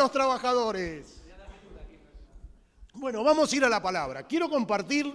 los 0.00 0.12
trabajadores. 0.12 1.20
Bueno, 2.94 3.22
vamos 3.22 3.52
a 3.52 3.56
ir 3.56 3.64
a 3.66 3.68
la 3.68 3.82
palabra. 3.82 4.26
Quiero 4.26 4.48
compartir 4.48 5.14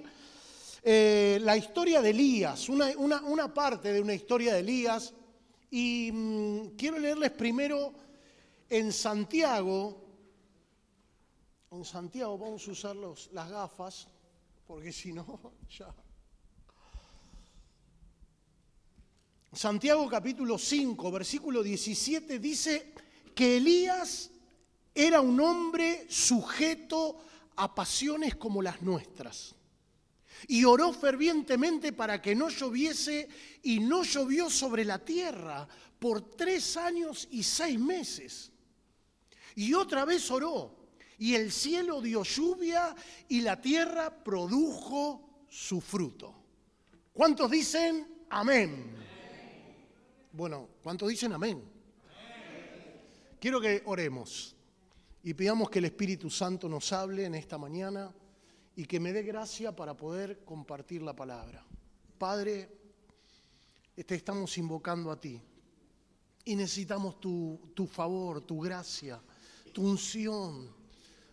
eh, 0.83 1.39
la 1.41 1.57
historia 1.57 2.03
de 2.03 2.11
Elías, 2.11 2.69
una, 2.69 3.51
parte 3.51 3.91
de 3.91 3.99
una 3.99 4.13
historia 4.13 4.53
de 4.53 4.59
Elías. 4.59 5.11
Y 5.71 6.11
mm, 6.13 6.75
quiero 6.77 6.99
leerles 6.99 7.31
primero 7.31 7.93
en 8.69 8.93
Santiago. 8.93 10.03
En 11.71 11.83
Santiago 11.83 12.37
vamos 12.37 12.67
a 12.67 12.71
usar 12.71 12.95
las 12.95 13.49
gafas, 13.49 14.07
porque 14.67 14.91
si 14.91 15.13
no, 15.13 15.53
ya. 15.79 15.91
Santiago 19.51 20.07
capítulo 20.07 20.59
5, 20.59 21.11
versículo 21.11 21.63
17 21.63 22.37
dice 22.37 22.93
que 23.33 23.57
Elías 23.57 24.29
era 24.95 25.19
un 25.19 25.39
hombre 25.41 26.05
sujeto 26.09 27.17
a 27.57 27.75
pasiones 27.75 28.35
como 28.35 28.61
las 28.61 28.81
nuestras. 28.81 29.53
Y 30.47 30.63
oró 30.63 30.93
fervientemente 30.93 31.91
para 31.91 32.21
que 32.21 32.33
no 32.33 32.49
lloviese 32.49 33.27
y 33.63 33.79
no 33.81 34.03
llovió 34.03 34.49
sobre 34.49 34.85
la 34.85 34.99
tierra 35.03 35.67
por 35.99 36.35
tres 36.35 36.77
años 36.77 37.27
y 37.31 37.43
seis 37.43 37.77
meses. 37.77 38.51
Y 39.55 39.73
otra 39.73 40.05
vez 40.05 40.31
oró 40.31 40.75
y 41.17 41.35
el 41.35 41.51
cielo 41.51 42.01
dio 42.01 42.23
lluvia 42.23 42.95
y 43.27 43.41
la 43.41 43.59
tierra 43.59 44.23
produjo 44.23 45.45
su 45.49 45.81
fruto. 45.81 46.33
¿Cuántos 47.13 47.49
dicen 47.51 48.25
amén? 48.29 48.95
Bueno, 50.31 50.69
¿cuántos 50.83 51.09
dicen 51.09 51.33
amén? 51.33 51.63
Quiero 53.39 53.61
que 53.61 53.83
oremos 53.85 54.54
y 55.25 55.33
pidamos 55.33 55.71
que 55.71 55.79
el 55.79 55.85
Espíritu 55.85 56.29
Santo 56.29 56.69
nos 56.69 56.93
hable 56.93 57.25
en 57.25 57.33
esta 57.33 57.57
mañana 57.57 58.13
y 58.75 58.85
que 58.85 58.99
me 58.99 59.11
dé 59.11 59.23
gracia 59.23 59.75
para 59.75 59.97
poder 59.97 60.45
compartir 60.45 61.01
la 61.01 61.15
palabra. 61.15 61.65
Padre, 62.19 62.69
te 63.95 64.13
estamos 64.13 64.55
invocando 64.59 65.09
a 65.09 65.19
ti 65.19 65.41
y 66.43 66.55
necesitamos 66.55 67.19
tu, 67.19 67.59
tu 67.73 67.87
favor, 67.87 68.41
tu 68.41 68.61
gracia, 68.61 69.19
tu 69.73 69.81
unción 69.89 70.69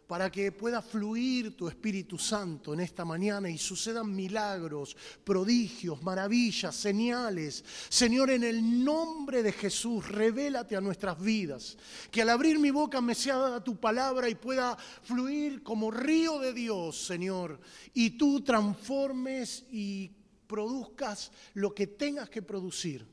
para 0.07 0.31
que 0.31 0.53
pueda 0.53 0.83
fluir 0.83 1.57
tu 1.57 1.69
Espíritu 1.69 2.19
Santo 2.19 2.75
en 2.75 2.81
esta 2.81 3.05
mañana 3.05 3.49
y 3.49 3.57
sucedan 3.57 4.15
milagros, 4.15 4.97
prodigios, 5.25 6.03
maravillas, 6.03 6.75
señales. 6.75 7.65
Señor, 7.89 8.31
en 8.31 8.45
el 8.45 8.85
nombre 8.85 9.43
de 9.43 9.53
Jesús, 9.53 10.07
revélate 10.09 10.77
a 10.77 10.81
nuestras 10.81 11.21
vidas. 11.21 11.79
Que 12.11 12.23
al 12.23 12.31
abrir 12.31 12.59
mi 12.59 12.71
boca 12.71 13.01
me 13.01 13.15
sea 13.15 13.37
dada 13.37 13.65
tu 13.65 13.77
palabra 13.77 14.29
y 14.29 14.35
pueda 14.35 14.77
fluir 15.03 15.63
como 15.63 15.91
río 15.91 16.39
de 16.39 16.53
Dios, 16.53 17.07
Señor. 17.07 17.59
Y 17.95 18.11
tú 18.11 18.43
transformes 18.43 19.65
y 19.71 20.11
produzcas 20.47 21.33
lo 21.55 21.75
que 21.75 21.87
tengas 21.87 22.29
que 22.29 22.43
producir, 22.43 23.07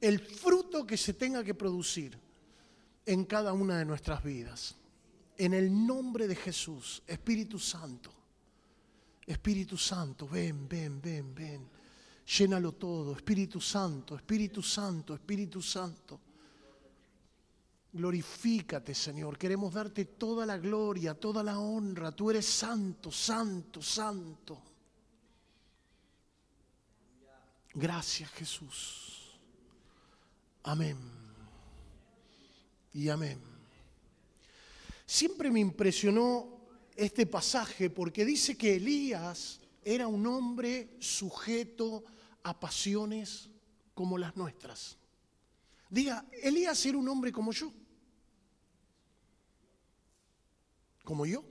el 0.00 0.20
fruto 0.20 0.86
que 0.86 0.96
se 0.96 1.14
tenga 1.14 1.42
que 1.42 1.54
producir 1.54 2.16
en 3.06 3.24
cada 3.24 3.52
una 3.52 3.78
de 3.78 3.84
nuestras 3.84 4.22
vidas. 4.22 4.76
En 5.40 5.54
el 5.54 5.86
nombre 5.86 6.28
de 6.28 6.36
Jesús, 6.36 7.02
Espíritu 7.06 7.58
Santo, 7.58 8.12
Espíritu 9.24 9.74
Santo, 9.78 10.28
ven, 10.28 10.68
ven, 10.68 11.00
ven, 11.00 11.34
ven. 11.34 11.66
Llénalo 12.26 12.72
todo, 12.72 13.16
Espíritu 13.16 13.58
Santo, 13.58 14.16
Espíritu 14.16 14.62
Santo, 14.62 15.14
Espíritu 15.14 15.62
Santo. 15.62 16.20
Glorifícate, 17.90 18.94
Señor. 18.94 19.38
Queremos 19.38 19.72
darte 19.72 20.04
toda 20.04 20.44
la 20.44 20.58
gloria, 20.58 21.14
toda 21.14 21.42
la 21.42 21.58
honra. 21.58 22.12
Tú 22.12 22.28
eres 22.28 22.44
santo, 22.44 23.10
santo, 23.10 23.80
santo. 23.80 24.62
Gracias, 27.72 28.30
Jesús. 28.32 29.38
Amén. 30.64 30.98
Y 32.92 33.08
amén. 33.08 33.49
Siempre 35.10 35.50
me 35.50 35.58
impresionó 35.58 36.68
este 36.94 37.26
pasaje 37.26 37.90
porque 37.90 38.24
dice 38.24 38.56
que 38.56 38.76
Elías 38.76 39.60
era 39.82 40.06
un 40.06 40.24
hombre 40.24 40.94
sujeto 41.00 42.04
a 42.44 42.60
pasiones 42.60 43.50
como 43.92 44.16
las 44.16 44.36
nuestras. 44.36 44.96
Diga, 45.88 46.24
Elías 46.30 46.86
era 46.86 46.96
un 46.96 47.08
hombre 47.08 47.32
como 47.32 47.50
yo. 47.50 47.72
Como 51.02 51.26
yo. 51.26 51.42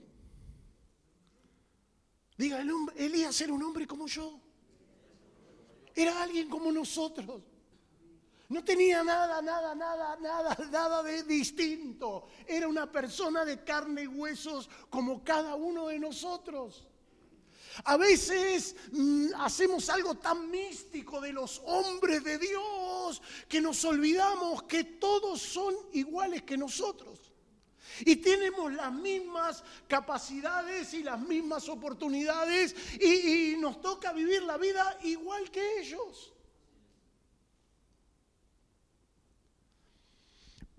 Diga, 2.38 2.64
Elías 2.96 3.38
era 3.42 3.52
un 3.52 3.62
hombre 3.62 3.86
como 3.86 4.06
yo. 4.06 4.40
Era 5.94 6.22
alguien 6.22 6.48
como 6.48 6.72
nosotros. 6.72 7.42
No 8.50 8.64
tenía 8.64 9.04
nada, 9.04 9.40
nada, 9.40 9.76
nada, 9.76 10.16
nada, 10.20 10.56
nada 10.72 11.02
de 11.04 11.22
distinto. 11.22 12.26
Era 12.48 12.66
una 12.66 12.90
persona 12.90 13.44
de 13.44 13.62
carne 13.62 14.02
y 14.02 14.06
huesos 14.08 14.68
como 14.90 15.22
cada 15.22 15.54
uno 15.54 15.86
de 15.86 16.00
nosotros. 16.00 16.88
A 17.84 17.96
veces 17.96 18.74
mm, 18.90 19.28
hacemos 19.36 19.88
algo 19.88 20.16
tan 20.16 20.50
místico 20.50 21.20
de 21.20 21.32
los 21.32 21.62
hombres 21.64 22.24
de 22.24 22.38
Dios 22.38 23.22
que 23.48 23.60
nos 23.60 23.84
olvidamos 23.84 24.64
que 24.64 24.82
todos 24.82 25.40
son 25.40 25.72
iguales 25.92 26.42
que 26.42 26.56
nosotros. 26.56 27.20
Y 28.00 28.16
tenemos 28.16 28.72
las 28.72 28.92
mismas 28.92 29.62
capacidades 29.86 30.92
y 30.94 31.04
las 31.04 31.20
mismas 31.20 31.68
oportunidades 31.68 32.74
y 33.00 33.54
nos 33.60 33.80
toca 33.80 34.12
vivir 34.12 34.42
la 34.42 34.58
vida 34.58 34.98
igual 35.04 35.52
que 35.52 35.82
ellos. 35.82 36.32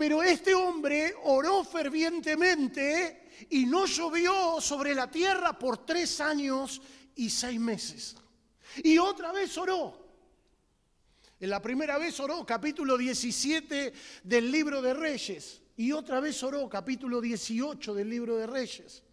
Pero 0.01 0.23
este 0.23 0.56
hombre 0.56 1.13
oró 1.25 1.63
fervientemente 1.63 3.29
y 3.51 3.67
no 3.67 3.85
llovió 3.85 4.59
sobre 4.59 4.95
la 4.95 5.12
tierra 5.12 5.53
por 5.59 5.85
tres 5.85 6.19
años 6.19 6.81
y 7.16 7.29
seis 7.29 7.59
meses. 7.59 8.16
Y 8.84 8.97
otra 8.97 9.31
vez 9.31 9.56
oró. 9.59 10.03
En 11.40 11.51
la 11.51 11.61
primera 11.61 12.00
vez 12.00 12.19
oró, 12.19 12.44
capítulo 12.44 12.97
17 12.97 13.94
del 14.23 14.51
libro 14.51 14.81
de 14.81 14.95
Reyes. 14.95 15.61
Y 15.78 15.91
otra 15.91 16.19
vez 16.19 16.41
oró, 16.41 16.67
capítulo 16.67 17.22
18 17.22 17.94
del 17.94 18.09
libro 18.09 18.38
de 18.38 18.47
Reyes, 18.47 19.03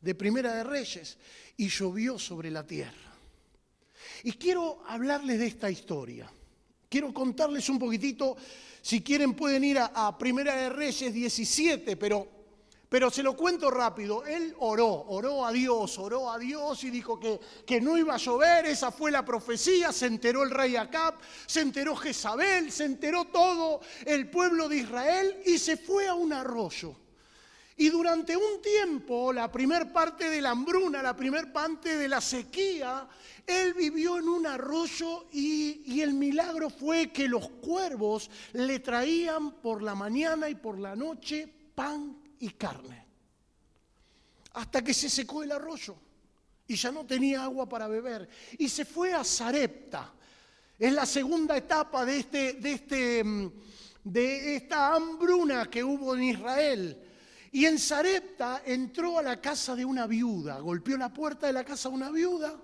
de 0.00 0.14
Primera 0.14 0.54
de 0.54 0.62
Reyes. 0.62 1.18
Y 1.56 1.66
llovió 1.68 2.16
sobre 2.16 2.52
la 2.52 2.64
tierra. 2.64 3.12
Y 4.22 4.30
quiero 4.34 4.84
hablarles 4.86 5.40
de 5.40 5.48
esta 5.48 5.68
historia. 5.68 6.30
Quiero 6.88 7.12
contarles 7.12 7.68
un 7.68 7.78
poquitito 7.78 8.36
si 8.88 9.02
quieren 9.02 9.34
pueden 9.34 9.64
ir 9.64 9.78
a, 9.78 10.16
Primera 10.16 10.56
de 10.56 10.70
Reyes 10.70 11.12
17, 11.12 11.98
pero, 11.98 12.26
pero 12.88 13.10
se 13.10 13.22
lo 13.22 13.36
cuento 13.36 13.70
rápido. 13.70 14.24
Él 14.24 14.54
oró, 14.60 15.04
oró 15.08 15.44
a 15.44 15.52
Dios, 15.52 15.98
oró 15.98 16.30
a 16.30 16.38
Dios 16.38 16.82
y 16.84 16.88
dijo 16.88 17.20
que, 17.20 17.38
que 17.66 17.82
no 17.82 17.98
iba 17.98 18.14
a 18.14 18.16
llover, 18.16 18.64
esa 18.64 18.90
fue 18.90 19.10
la 19.10 19.26
profecía, 19.26 19.92
se 19.92 20.06
enteró 20.06 20.42
el 20.42 20.50
rey 20.50 20.76
Acab, 20.76 21.16
se 21.44 21.60
enteró 21.60 21.94
Jezabel, 21.96 22.72
se 22.72 22.86
enteró 22.86 23.26
todo 23.26 23.82
el 24.06 24.30
pueblo 24.30 24.70
de 24.70 24.78
Israel 24.78 25.36
y 25.44 25.58
se 25.58 25.76
fue 25.76 26.08
a 26.08 26.14
un 26.14 26.32
arroyo. 26.32 26.96
Y 27.80 27.90
durante 27.90 28.36
un 28.36 28.60
tiempo, 28.60 29.32
la 29.32 29.52
primer 29.52 29.92
parte 29.92 30.28
de 30.28 30.40
la 30.40 30.50
hambruna, 30.50 31.00
la 31.00 31.14
primer 31.14 31.52
parte 31.52 31.96
de 31.96 32.08
la 32.08 32.20
sequía, 32.20 33.08
él 33.46 33.72
vivió 33.72 34.18
en 34.18 34.28
un 34.28 34.48
arroyo 34.48 35.28
y, 35.32 36.00
el 36.00 36.12
milagro 36.12 36.70
fue 36.70 37.12
que 37.12 37.28
los 37.28 37.48
cuervos 37.48 38.30
le 38.54 38.80
traían 38.80 39.52
por 39.62 39.80
la 39.80 39.94
mañana 39.94 40.48
y 40.48 40.56
por 40.56 40.76
la 40.76 40.96
noche 40.96 41.48
pan 41.72 42.20
y 42.40 42.50
carne. 42.50 43.06
Hasta 44.54 44.82
que 44.82 44.92
se 44.92 45.08
secó 45.08 45.44
el 45.44 45.52
arroyo 45.52 45.94
y 46.66 46.74
ya 46.74 46.90
no 46.90 47.06
tenía 47.06 47.44
agua 47.44 47.68
para 47.68 47.86
beber. 47.86 48.28
Y 48.58 48.68
se 48.68 48.84
fue 48.84 49.12
a 49.14 49.22
Zarepta. 49.22 50.12
Es 50.76 50.92
la 50.92 51.06
segunda 51.06 51.56
etapa 51.56 52.04
de, 52.04 52.18
este, 52.18 52.54
de, 52.54 52.72
este, 52.72 53.22
mm, 53.22 53.52
de 54.02 54.56
esta 54.56 54.96
hambruna 54.96 55.70
que 55.70 55.84
hubo 55.84 56.16
en 56.16 56.24
Israel. 56.24 57.04
Y 57.52 57.64
en 57.64 57.78
Zarepta 57.78 58.62
entró 58.64 59.18
a 59.18 59.22
la 59.22 59.40
casa 59.40 59.74
de 59.74 59.84
una 59.84 60.06
viuda, 60.06 60.58
golpeó 60.60 60.96
la 60.96 61.12
puerta 61.12 61.46
de 61.46 61.52
la 61.52 61.64
casa 61.64 61.88
de 61.88 61.94
una 61.94 62.10
viuda 62.10 62.54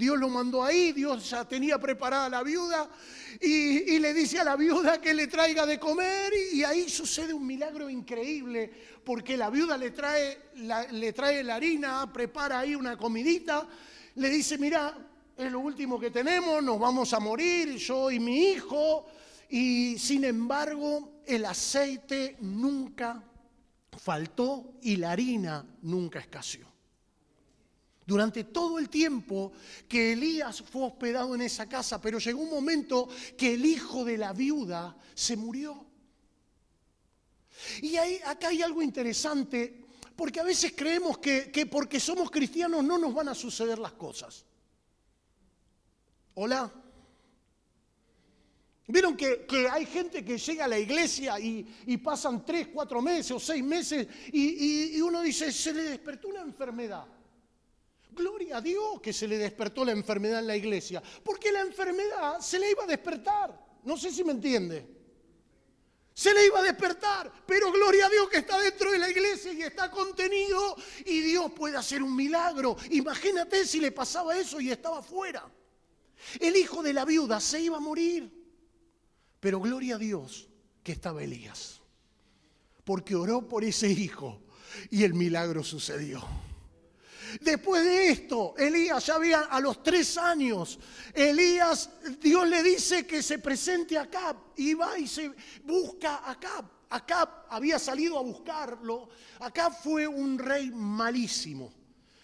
Dios 0.00 0.18
lo 0.18 0.30
mandó 0.30 0.64
ahí, 0.64 0.92
Dios 0.92 1.28
ya 1.28 1.44
tenía 1.46 1.78
preparada 1.78 2.28
la 2.30 2.42
viuda 2.42 2.88
y, 3.38 3.98
le 3.98 4.14
dice 4.14 4.38
a 4.38 4.44
la 4.44 4.56
viuda 4.56 4.98
que 4.98 5.12
le 5.12 5.26
traiga 5.26 5.66
de 5.66 5.78
comer 5.78 6.32
y, 6.54 6.64
ahí 6.64 6.88
sucede 6.88 7.34
un 7.34 7.46
milagro 7.46 7.90
increíble 7.90 8.70
porque 9.04 9.36
la 9.36 9.50
viuda 9.50 9.76
le 9.76 9.90
trae 9.90 10.38
la, 10.56 10.90
le 10.90 11.12
trae 11.12 11.44
la 11.44 11.56
harina, 11.56 12.10
prepara 12.10 12.60
ahí 12.60 12.74
una 12.74 12.96
comidita, 12.96 13.68
le 14.14 14.30
dice, 14.30 14.56
mira, 14.56 14.96
es 15.36 15.52
lo 15.52 15.60
último 15.60 16.00
que 16.00 16.10
tenemos, 16.10 16.62
nos 16.62 16.78
vamos 16.78 17.12
a 17.12 17.20
morir, 17.20 17.76
yo 17.76 18.10
y 18.10 18.18
mi 18.20 18.52
hijo, 18.52 19.06
y 19.50 19.98
sin 19.98 20.24
embargo 20.24 21.20
el 21.26 21.44
aceite 21.44 22.36
nunca 22.40 23.22
faltó 23.98 24.74
y 24.82 24.96
la 24.96 25.12
harina 25.12 25.64
nunca 25.82 26.18
escaseó. 26.18 26.66
Durante 28.06 28.44
todo 28.44 28.78
el 28.78 28.88
tiempo 28.88 29.52
que 29.88 30.12
Elías 30.12 30.62
fue 30.62 30.86
hospedado 30.86 31.34
en 31.34 31.42
esa 31.42 31.68
casa, 31.68 32.00
pero 32.00 32.18
llegó 32.18 32.40
un 32.40 32.50
momento 32.50 33.08
que 33.36 33.54
el 33.54 33.64
hijo 33.64 34.04
de 34.04 34.18
la 34.18 34.32
viuda 34.32 34.96
se 35.14 35.36
murió. 35.36 35.86
Y 37.82 37.96
ahí, 37.96 38.20
acá 38.24 38.48
hay 38.48 38.62
algo 38.62 38.82
interesante, 38.82 39.84
porque 40.16 40.40
a 40.40 40.44
veces 40.44 40.72
creemos 40.76 41.18
que, 41.18 41.50
que 41.52 41.66
porque 41.66 42.00
somos 42.00 42.30
cristianos 42.30 42.82
no 42.82 42.98
nos 42.98 43.14
van 43.14 43.28
a 43.28 43.34
suceder 43.34 43.78
las 43.78 43.92
cosas. 43.92 44.44
Hola. 46.34 46.72
Vieron 48.90 49.16
que, 49.16 49.46
hay 49.70 49.86
gente 49.86 50.24
que 50.24 50.36
llega 50.38 50.64
a 50.64 50.68
la 50.68 50.78
iglesia 50.78 51.38
y, 51.38 51.96
pasan 51.98 52.44
tres, 52.44 52.68
cuatro 52.68 53.00
meses 53.00 53.30
o 53.32 53.40
seis 53.40 53.62
meses 53.62 54.06
y, 54.32 54.96
y, 54.96 55.00
uno 55.00 55.22
dice, 55.22 55.52
se 55.52 55.72
le 55.72 55.82
despertó 55.82 56.28
una 56.28 56.40
enfermedad. 56.40 57.06
Gloria 58.12 58.56
a 58.56 58.60
Dios 58.60 59.00
que 59.00 59.12
se 59.12 59.28
le 59.28 59.38
despertó 59.38 59.84
la 59.84 59.92
enfermedad 59.92 60.40
en 60.40 60.46
la 60.48 60.56
iglesia, 60.56 61.02
porque 61.22 61.52
la 61.52 61.60
enfermedad 61.60 62.40
se 62.40 62.58
le 62.58 62.70
iba 62.70 62.84
a 62.84 62.86
despertar. 62.86 63.70
No 63.84 63.96
sé 63.96 64.10
si 64.10 64.24
me 64.24 64.32
entiende. 64.32 65.00
Se 66.12 66.34
le 66.34 66.46
iba 66.46 66.58
a 66.58 66.62
despertar, 66.62 67.32
pero 67.46 67.70
gloria 67.72 68.06
a 68.06 68.10
Dios 68.10 68.28
que 68.28 68.38
está 68.38 68.58
dentro 68.58 68.90
de 68.90 68.98
la 68.98 69.08
iglesia 69.08 69.52
y 69.52 69.62
está 69.62 69.90
contenido 69.90 70.76
y 71.06 71.20
Dios 71.20 71.52
puede 71.52 71.76
hacer 71.76 72.02
un 72.02 72.14
milagro. 72.14 72.76
Imagínate 72.90 73.64
si 73.64 73.80
le 73.80 73.92
pasaba 73.92 74.36
eso 74.36 74.60
y 74.60 74.70
estaba 74.70 75.02
fuera. 75.02 75.48
El 76.38 76.56
hijo 76.56 76.82
de 76.82 76.92
la 76.92 77.04
viuda 77.04 77.40
se 77.40 77.60
iba 77.60 77.76
a 77.76 77.80
morir. 77.80 78.39
Pero 79.40 79.58
gloria 79.58 79.94
a 79.94 79.98
Dios 79.98 80.48
que 80.82 80.92
estaba 80.92 81.22
Elías, 81.22 81.80
porque 82.84 83.14
oró 83.14 83.48
por 83.48 83.64
ese 83.64 83.88
hijo 83.88 84.42
y 84.90 85.02
el 85.04 85.14
milagro 85.14 85.64
sucedió. 85.64 86.22
Después 87.40 87.84
de 87.84 88.08
esto, 88.08 88.54
Elías 88.58 89.06
ya 89.06 89.14
había 89.14 89.40
a 89.42 89.60
los 89.60 89.82
tres 89.82 90.18
años, 90.18 90.78
Elías, 91.14 91.90
Dios 92.20 92.48
le 92.48 92.62
dice 92.62 93.06
que 93.06 93.22
se 93.22 93.38
presente 93.38 93.96
a 93.96 94.02
Acab 94.02 94.36
y 94.56 94.74
va 94.74 94.98
y 94.98 95.06
se 95.06 95.30
busca 95.64 96.16
a 96.16 96.32
Acab. 96.32 96.64
Acab 96.90 97.46
había 97.48 97.78
salido 97.78 98.18
a 98.18 98.22
buscarlo. 98.22 99.08
Acab 99.38 99.80
fue 99.80 100.08
un 100.08 100.38
rey 100.38 100.70
malísimo, 100.70 101.72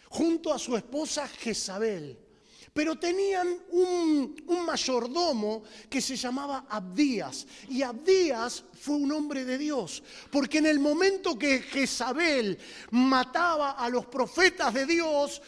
junto 0.09 0.53
a 0.53 0.59
su 0.59 0.77
esposa 0.77 1.29
Jezabel 1.29 2.26
pero 2.73 2.99
tenían 2.99 3.49
un, 3.71 4.35
mayordomo 4.67 5.63
que 5.89 6.01
se 6.01 6.17
llamaba 6.17 6.67
Abdías. 6.69 7.47
Y 7.69 7.83
Abdías 7.83 8.65
fue 8.81 8.97
un 8.97 9.13
hombre 9.13 9.45
de 9.45 9.59
Dios, 9.59 10.03
porque 10.31 10.59
en 10.59 10.67
el 10.67 10.79
momento 10.79 11.39
que 11.39 11.61
Jezabel 11.61 12.59
mataba 12.91 13.73
a 13.73 13.89
los 13.89 14.07
profetas 14.07 14.75
de 14.75 14.87
Dios, 14.87 15.41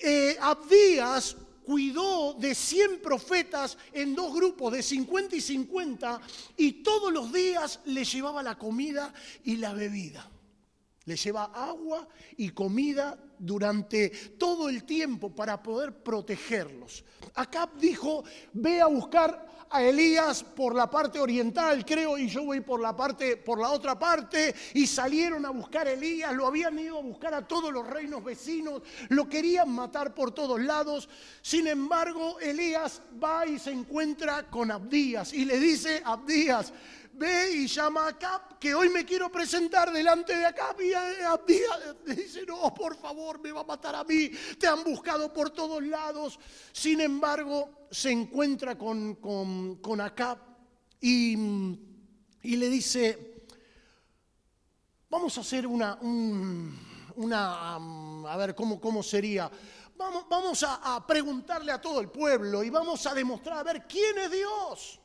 eh, 0.00 0.36
Abdías 0.40 1.36
cuidó 1.64 2.34
de 2.34 2.54
100 2.54 3.00
profetas 3.00 3.78
en 3.92 4.14
dos 4.14 4.34
grupos, 4.34 4.72
de 4.72 4.82
50 4.82 5.36
y 5.36 5.40
50, 5.40 6.20
y 6.56 6.72
todos 6.82 7.12
los 7.12 7.32
días 7.32 7.80
le 7.86 8.04
llevaba 8.04 8.42
la 8.42 8.58
comida 8.58 9.12
y 9.44 9.56
la 9.56 9.72
bebida. 9.72 10.30
Le 11.06 11.16
lleva 11.16 11.44
agua 11.54 12.08
y 12.36 12.50
comida 12.50 13.18
durante 13.38 14.08
todo 14.38 14.68
el 14.68 14.84
tiempo 14.84 15.34
para 15.34 15.62
poder 15.62 16.02
protegerlos. 16.02 17.04
Acá 17.34 17.70
dijo, 17.78 18.24
ve 18.52 18.80
a 18.80 18.86
buscar 18.86 19.54
a 19.70 19.82
Elías 19.82 20.44
por 20.44 20.74
la 20.74 20.88
parte 20.88 21.18
oriental, 21.18 21.84
creo, 21.84 22.16
y 22.16 22.28
yo 22.28 22.44
voy 22.44 22.60
por 22.60 22.80
la 22.80 22.94
parte, 22.94 23.36
por 23.36 23.60
la 23.60 23.70
otra 23.70 23.98
parte, 23.98 24.54
y 24.72 24.86
salieron 24.86 25.44
a 25.44 25.50
buscar 25.50 25.88
a 25.88 25.92
Elías, 25.92 26.32
lo 26.32 26.46
habían 26.46 26.78
ido 26.78 26.98
a 26.98 27.02
buscar 27.02 27.34
a 27.34 27.46
todos 27.46 27.72
los 27.72 27.84
reinos 27.84 28.22
vecinos, 28.22 28.82
lo 29.08 29.28
querían 29.28 29.70
matar 29.70 30.14
por 30.14 30.30
todos 30.30 30.60
lados. 30.60 31.08
Sin 31.42 31.66
embargo, 31.66 32.38
Elías 32.38 33.02
va 33.22 33.46
y 33.46 33.58
se 33.58 33.72
encuentra 33.72 34.48
con 34.48 34.70
Abdías 34.70 35.32
y 35.32 35.44
le 35.44 35.58
dice, 35.58 36.02
Abdías, 36.04 36.72
ve 37.16 37.52
y 37.52 37.66
llama 37.66 38.06
a 38.06 38.08
Acab, 38.08 38.58
que 38.58 38.74
hoy 38.74 38.88
me 38.88 39.04
quiero 39.04 39.30
presentar 39.30 39.92
delante 39.92 40.36
de 40.36 40.46
Acab. 40.46 40.80
Y 40.80 40.92
Abdías 40.92 41.96
dice, 42.06 42.44
no, 42.46 42.74
por 42.74 42.96
favor, 42.96 43.40
me 43.40 43.52
va 43.52 43.60
a 43.60 43.64
matar 43.64 43.94
a 43.94 44.04
mí. 44.04 44.30
Te 44.58 44.66
han 44.66 44.82
buscado 44.84 45.32
por 45.32 45.50
todos 45.50 45.82
lados. 45.82 46.38
Sin 46.72 47.00
embargo, 47.00 47.86
se 47.90 48.10
encuentra 48.10 48.76
con, 48.76 49.16
con, 49.16 50.00
Acab 50.00 50.38
y, 51.00 51.36
le 52.42 52.68
dice, 52.68 53.46
vamos 55.08 55.36
a 55.38 55.40
hacer 55.40 55.66
una, 55.66 55.98
una 57.16 57.76
a 57.76 58.36
ver, 58.36 58.54
¿cómo, 58.54 58.80
cómo 58.80 59.02
sería? 59.02 59.50
Vamos, 59.96 60.26
vamos 60.28 60.62
a, 60.64 60.96
a 60.96 61.06
preguntarle 61.06 61.70
a 61.70 61.80
todo 61.80 62.00
el 62.00 62.10
pueblo 62.10 62.64
y 62.64 62.70
vamos 62.70 63.06
a 63.06 63.14
demostrar 63.14 63.58
a 63.58 63.62
ver 63.62 63.86
quién 63.86 64.18
es 64.18 64.30
Dios. 64.30 65.00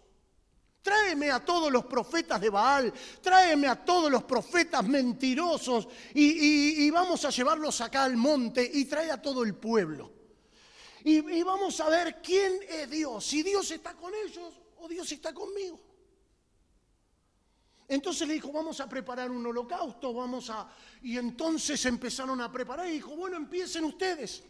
Tráeme 0.81 1.30
a 1.30 1.44
todos 1.44 1.72
los 1.72 1.86
profetas 1.86 2.40
de 2.40 2.50
Baal, 2.50 2.94
tráeme 3.22 3.68
a 3.68 3.84
todos 3.84 4.10
los 4.10 4.24
profetas 4.24 4.88
mentirosos 4.88 5.88
y, 6.14 6.90
vamos 6.90 7.26
a 7.26 7.30
llevarlos 7.30 7.81
acá 7.81 8.06
al 8.06 8.16
monte 8.16 8.70
y 8.74 8.86
trae 8.86 9.12
a 9.12 9.22
todo 9.22 9.44
el 9.44 9.56
pueblo. 9.56 10.12
Y, 11.04 11.18
y, 11.18 11.44
vamos 11.44 11.80
a 11.81 11.90
ver 11.90 12.22
quién 12.22 12.60
es 12.68 12.90
Dios, 12.90 13.26
si 13.26 13.44
Dios 13.44 13.70
está 13.72 13.94
con 13.94 14.14
ellos 14.14 14.54
o 14.78 14.88
Dios 14.88 15.12
está 15.12 15.34
conmigo. 15.34 15.80
Entonces 17.90 18.28
le 18.28 18.36
dijo, 18.36 18.52
vamos 18.52 18.80
a 18.80 18.88
preparar 18.88 19.32
un 19.32 19.44
holocausto, 19.46 20.14
vamos 20.14 20.50
a... 20.52 20.72
Y 21.02 21.18
entonces 21.18 21.84
empezaron 21.86 22.40
a 22.40 22.52
preparar 22.52 22.88
y 22.88 22.92
dijo, 22.92 23.16
bueno, 23.16 23.36
empiecen 23.36 23.84
ustedes. 23.84 24.44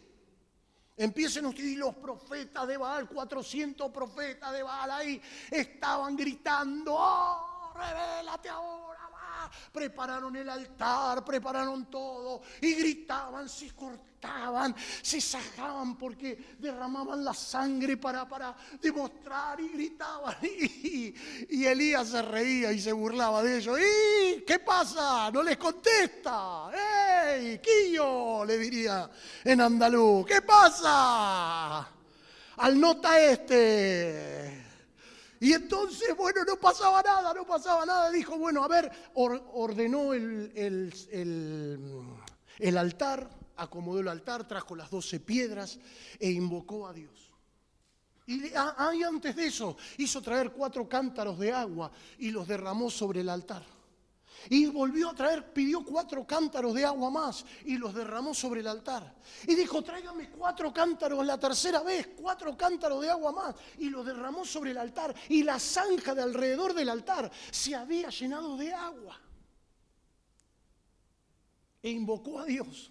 Empiecen 1.00 1.46
ustedes 1.46 1.70
y 1.70 1.76
los 1.76 1.94
profetas 1.94 2.68
de 2.68 2.76
Baal, 2.76 3.08
400 3.08 3.90
profetas 3.90 4.52
de 4.52 4.62
Baal 4.62 4.90
ahí, 4.90 5.22
estaban 5.50 6.14
gritando, 6.14 6.94
¡oh, 6.94 7.72
revélate 7.74 8.50
ahora! 8.50 9.08
Va! 9.08 9.50
Prepararon 9.72 10.36
el 10.36 10.50
altar, 10.50 11.24
prepararon 11.24 11.86
todo 11.90 12.42
y 12.60 12.74
gritaban, 12.74 13.48
se 13.48 13.74
cortaban, 13.74 14.09
se 15.02 15.20
sajaban 15.20 15.96
porque 15.96 16.56
derramaban 16.58 17.24
la 17.24 17.34
sangre 17.34 17.96
para, 17.96 18.28
para 18.28 18.54
demostrar 18.80 19.60
y 19.60 19.68
gritaban. 19.68 20.36
Y, 20.90 21.14
y 21.50 21.66
Elías 21.66 22.08
se 22.08 22.22
reía 22.22 22.72
y 22.72 22.80
se 22.80 22.92
burlaba 22.92 23.42
de 23.42 23.58
ellos. 23.58 23.78
¿Y 23.78 24.40
qué 24.42 24.58
pasa? 24.58 25.30
No 25.30 25.42
les 25.42 25.56
contesta. 25.56 26.70
¡Ey, 26.72 27.60
Quillo! 27.60 28.44
Le 28.44 28.58
diría 28.58 29.10
en 29.44 29.60
andaluz. 29.60 30.26
¿Qué 30.26 30.42
pasa? 30.42 31.88
Al 32.56 32.80
nota 32.80 33.20
este. 33.20 34.60
Y 35.40 35.54
entonces, 35.54 36.14
bueno, 36.14 36.44
no 36.44 36.56
pasaba 36.56 37.02
nada, 37.02 37.32
no 37.32 37.46
pasaba 37.46 37.86
nada. 37.86 38.10
Dijo, 38.10 38.36
bueno, 38.36 38.62
a 38.62 38.68
ver, 38.68 38.92
ordenó 39.14 40.12
el, 40.12 40.52
el, 42.58 42.76
altar, 42.76 43.30
acomodó 43.60 44.00
el 44.00 44.08
altar, 44.08 44.46
trajo 44.48 44.74
las 44.74 44.90
doce 44.90 45.20
piedras 45.20 45.78
e 46.18 46.30
invocó 46.30 46.86
a 46.86 46.92
Dios. 46.92 47.30
Y 48.26 48.54
antes 48.54 49.34
de 49.34 49.46
eso 49.46 49.76
hizo 49.98 50.22
traer 50.22 50.52
cuatro 50.52 50.88
cántaros 50.88 51.38
de 51.38 51.52
agua 51.52 51.90
y 52.18 52.30
los 52.30 52.46
derramó 52.46 52.88
sobre 52.88 53.20
el 53.20 53.28
altar. 53.28 53.64
Y 54.48 54.66
volvió 54.66 55.10
a 55.10 55.14
traer, 55.14 55.52
pidió 55.52 55.84
cuatro 55.84 56.26
cántaros 56.26 56.72
de 56.74 56.84
agua 56.84 57.10
más 57.10 57.44
y 57.64 57.76
los 57.76 57.94
derramó 57.94 58.32
sobre 58.32 58.60
el 58.60 58.68
altar. 58.68 59.14
Y 59.46 59.54
dijo, 59.54 59.82
tráigame 59.82 60.30
cuatro 60.30 60.72
cántaros 60.72 61.26
la 61.26 61.38
tercera 61.38 61.82
vez, 61.82 62.10
cuatro 62.16 62.56
cántaros 62.56 63.02
de 63.02 63.10
agua 63.10 63.32
más. 63.32 63.54
Y 63.78 63.90
los 63.90 64.06
derramó 64.06 64.46
sobre 64.46 64.70
el 64.70 64.78
altar. 64.78 65.14
Y 65.28 65.42
la 65.42 65.58
zanja 65.58 66.14
de 66.14 66.22
alrededor 66.22 66.72
del 66.72 66.88
altar 66.88 67.30
se 67.50 67.74
había 67.74 68.08
llenado 68.08 68.56
de 68.56 68.72
agua. 68.72 69.20
E 71.82 71.90
invocó 71.90 72.38
a 72.38 72.44
Dios 72.44 72.90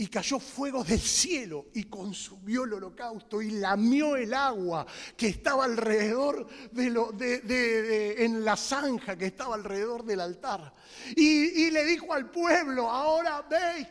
y 0.00 0.06
cayó 0.06 0.38
fuego 0.38 0.84
del 0.84 1.00
cielo 1.00 1.66
y 1.74 1.84
consumió 1.84 2.62
el 2.62 2.74
holocausto 2.74 3.42
y 3.42 3.50
lamió 3.50 4.14
el 4.14 4.32
agua 4.32 4.86
que 5.16 5.26
estaba 5.26 5.64
alrededor 5.64 6.46
de 6.70 6.88
lo, 6.88 7.10
de, 7.10 8.14
en 8.24 8.44
la 8.44 8.56
zanja 8.56 9.18
que 9.18 9.26
estaba 9.26 9.56
alrededor 9.56 10.04
del 10.04 10.20
altar. 10.20 10.72
Y, 11.16 11.68
le 11.72 11.84
dijo 11.84 12.14
al 12.14 12.30
pueblo, 12.30 12.88
ahora 12.88 13.42
veis 13.42 13.88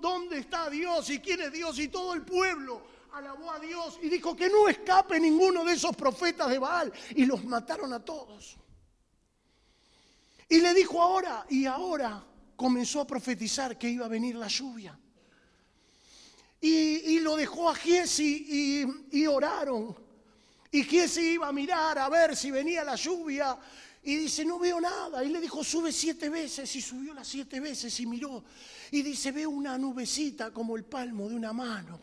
dónde 0.00 0.38
está 0.38 0.68
Dios 0.68 1.08
y 1.10 1.20
quién 1.20 1.40
es 1.42 1.52
Dios 1.52 1.78
y 1.78 1.86
todo 1.86 2.14
el 2.14 2.22
pueblo 2.22 2.82
alabó 3.12 3.52
a 3.52 3.60
Dios 3.60 4.00
y 4.02 4.08
dijo 4.08 4.34
que 4.34 4.48
no 4.48 4.68
escape 4.68 5.20
ninguno 5.20 5.64
de 5.64 5.74
esos 5.74 5.94
profetas 5.94 6.50
de 6.50 6.58
Baal 6.58 6.92
y 7.14 7.24
los 7.26 7.44
mataron 7.44 7.92
a 7.92 8.04
todos. 8.04 8.56
Y 10.48 10.60
le 10.60 10.74
dijo 10.74 11.00
ahora, 11.00 11.46
y 11.48 11.66
ahora 11.66 12.24
comenzó 12.56 13.02
a 13.02 13.06
profetizar 13.06 13.78
que 13.78 13.88
iba 13.88 14.06
a 14.06 14.08
venir 14.08 14.34
la 14.34 14.48
lluvia. 14.48 14.98
Y, 16.60 17.20
lo 17.20 17.36
dejó 17.36 17.70
a 17.70 17.74
Giesi 17.74 18.86
y, 19.10 19.26
oraron. 19.26 19.96
Y 20.70 20.82
Giesi 20.82 21.32
iba 21.32 21.48
a 21.48 21.52
mirar 21.52 21.98
a 21.98 22.08
ver 22.08 22.36
si 22.36 22.50
venía 22.50 22.84
la 22.84 22.96
lluvia. 22.96 23.56
y 24.02 24.16
dice, 24.16 24.44
no 24.44 24.58
veo 24.58 24.80
nada. 24.80 25.22
Y 25.22 25.28
le 25.28 25.40
dijo, 25.40 25.62
sube 25.62 25.92
siete 25.92 26.28
veces. 26.28 26.74
Y 26.74 26.80
subió 26.80 27.14
las 27.14 27.28
siete 27.28 27.60
veces 27.60 27.98
y 28.00 28.06
miró. 28.06 28.44
Y 28.90 29.02
dice, 29.02 29.32
veo 29.32 29.50
una 29.50 29.78
nubecita 29.78 30.52
como 30.52 30.76
el 30.76 30.84
palmo 30.84 31.28
de 31.28 31.34
una 31.36 31.52
mano. 31.52 32.00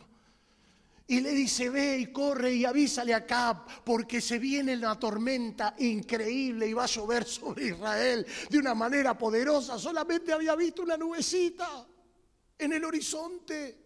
Y 1.08 1.20
le 1.20 1.30
dice, 1.30 1.70
ve 1.70 1.98
y 1.98 2.06
corre 2.06 2.52
y 2.52 2.64
avísale 2.64 3.14
acá 3.14 3.64
porque 3.84 4.20
se 4.20 4.40
viene 4.40 4.74
la 4.76 4.98
tormenta 4.98 5.76
increíble 5.78 6.66
y 6.66 6.72
va 6.72 6.82
a 6.82 6.88
llover 6.88 7.24
sobre 7.24 7.68
Israel 7.68 8.26
de 8.50 8.58
una 8.58 8.74
manera 8.74 9.16
poderosa. 9.16 9.78
Solamente 9.78 10.32
había 10.32 10.56
visto 10.56 10.82
una 10.82 10.96
nubecita 10.96 11.86
en 12.58 12.72
el 12.72 12.84
horizonte. 12.84 13.85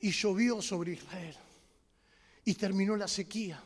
Y 0.00 0.10
llovió 0.10 0.62
sobre 0.62 0.92
Israel. 0.92 1.34
Y 2.44 2.54
terminó 2.54 2.96
la 2.96 3.08
sequía. 3.08 3.62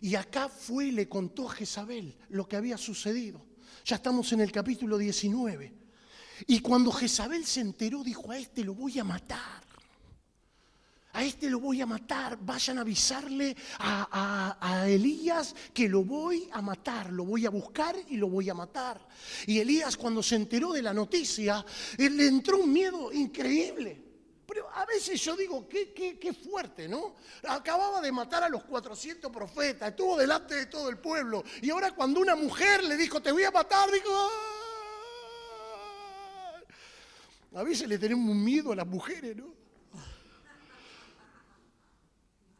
Y 0.00 0.16
acá 0.16 0.48
fue 0.48 0.86
y 0.86 0.90
le 0.90 1.08
contó 1.08 1.48
a 1.48 1.54
Jezabel 1.54 2.16
lo 2.30 2.48
que 2.48 2.56
había 2.56 2.76
sucedido. 2.76 3.40
Ya 3.84 3.96
estamos 3.96 4.32
en 4.32 4.40
el 4.40 4.52
capítulo 4.52 4.98
19. 4.98 5.72
Y 6.46 6.60
cuando 6.60 6.90
Jezabel 6.90 7.46
se 7.46 7.60
enteró, 7.60 8.02
dijo, 8.02 8.30
a 8.30 8.38
este 8.38 8.64
lo 8.64 8.74
voy 8.74 8.98
a 8.98 9.04
matar. 9.04 9.62
A 11.14 11.24
este 11.24 11.50
lo 11.50 11.60
voy 11.60 11.80
a 11.80 11.86
matar. 11.86 12.38
Vayan 12.40 12.78
a 12.78 12.80
avisarle 12.80 13.54
a, 13.78 14.56
a, 14.60 14.88
Elías 14.88 15.54
que 15.72 15.88
lo 15.88 16.04
voy 16.04 16.48
a 16.52 16.62
matar. 16.62 17.12
Lo 17.12 17.24
voy 17.24 17.44
a 17.46 17.50
buscar 17.50 17.94
y 18.08 18.16
lo 18.16 18.28
voy 18.28 18.48
a 18.48 18.54
matar. 18.54 19.06
Y 19.46 19.58
Elías 19.58 19.96
cuando 19.96 20.22
se 20.22 20.36
enteró 20.36 20.72
de 20.72 20.82
la 20.82 20.94
noticia, 20.94 21.64
le 21.98 22.26
entró 22.26 22.58
un 22.58 22.72
miedo 22.72 23.12
increíble. 23.12 24.11
Pero 24.52 24.68
a 24.74 24.84
veces 24.84 25.18
yo 25.18 25.34
digo, 25.34 25.66
qué, 25.66 25.94
qué, 25.94 26.34
fuerte, 26.34 26.86
¿no? 26.86 27.14
Acababa 27.48 28.02
de 28.02 28.12
matar 28.12 28.42
a 28.42 28.50
los 28.50 28.62
400 28.64 29.32
profetas, 29.32 29.88
estuvo 29.88 30.18
delante 30.18 30.54
de 30.54 30.66
todo 30.66 30.90
el 30.90 30.98
pueblo. 30.98 31.42
Y 31.62 31.70
ahora 31.70 31.92
cuando 31.92 32.20
una 32.20 32.36
mujer 32.36 32.84
le 32.84 32.98
dijo, 32.98 33.22
te 33.22 33.32
voy 33.32 33.44
a 33.44 33.50
matar, 33.50 33.90
dijo, 33.90 34.10
a 37.54 37.62
veces 37.62 37.88
le 37.88 37.96
tenemos 37.96 38.36
miedo 38.36 38.72
a 38.72 38.76
las 38.76 38.86
mujeres, 38.86 39.34
¿no? 39.34 39.54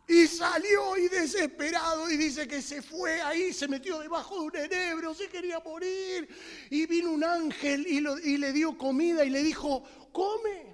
Y 0.09 0.27
salió 0.27 0.97
y 0.97 1.09
desesperado 1.09 2.11
y 2.11 2.17
dice 2.17 2.49
que 2.49 2.63
se 2.63 2.81
fue 2.81 3.21
ahí, 3.21 3.53
se 3.53 3.69
metió 3.69 3.99
debajo 3.99 4.37
de 4.37 4.41
un 4.41 4.57
enebro, 4.57 5.13
se 5.13 5.29
quería 5.29 5.61
morir. 5.61 6.27
Y 6.71 6.87
vino 6.87 7.11
un 7.11 7.23
ángel 7.23 7.87
y 7.87 8.39
le 8.39 8.53
dio 8.55 8.79
comida 8.79 9.27
y 9.27 9.29
le 9.29 9.43
dijo, 9.43 9.83
come 10.11 10.72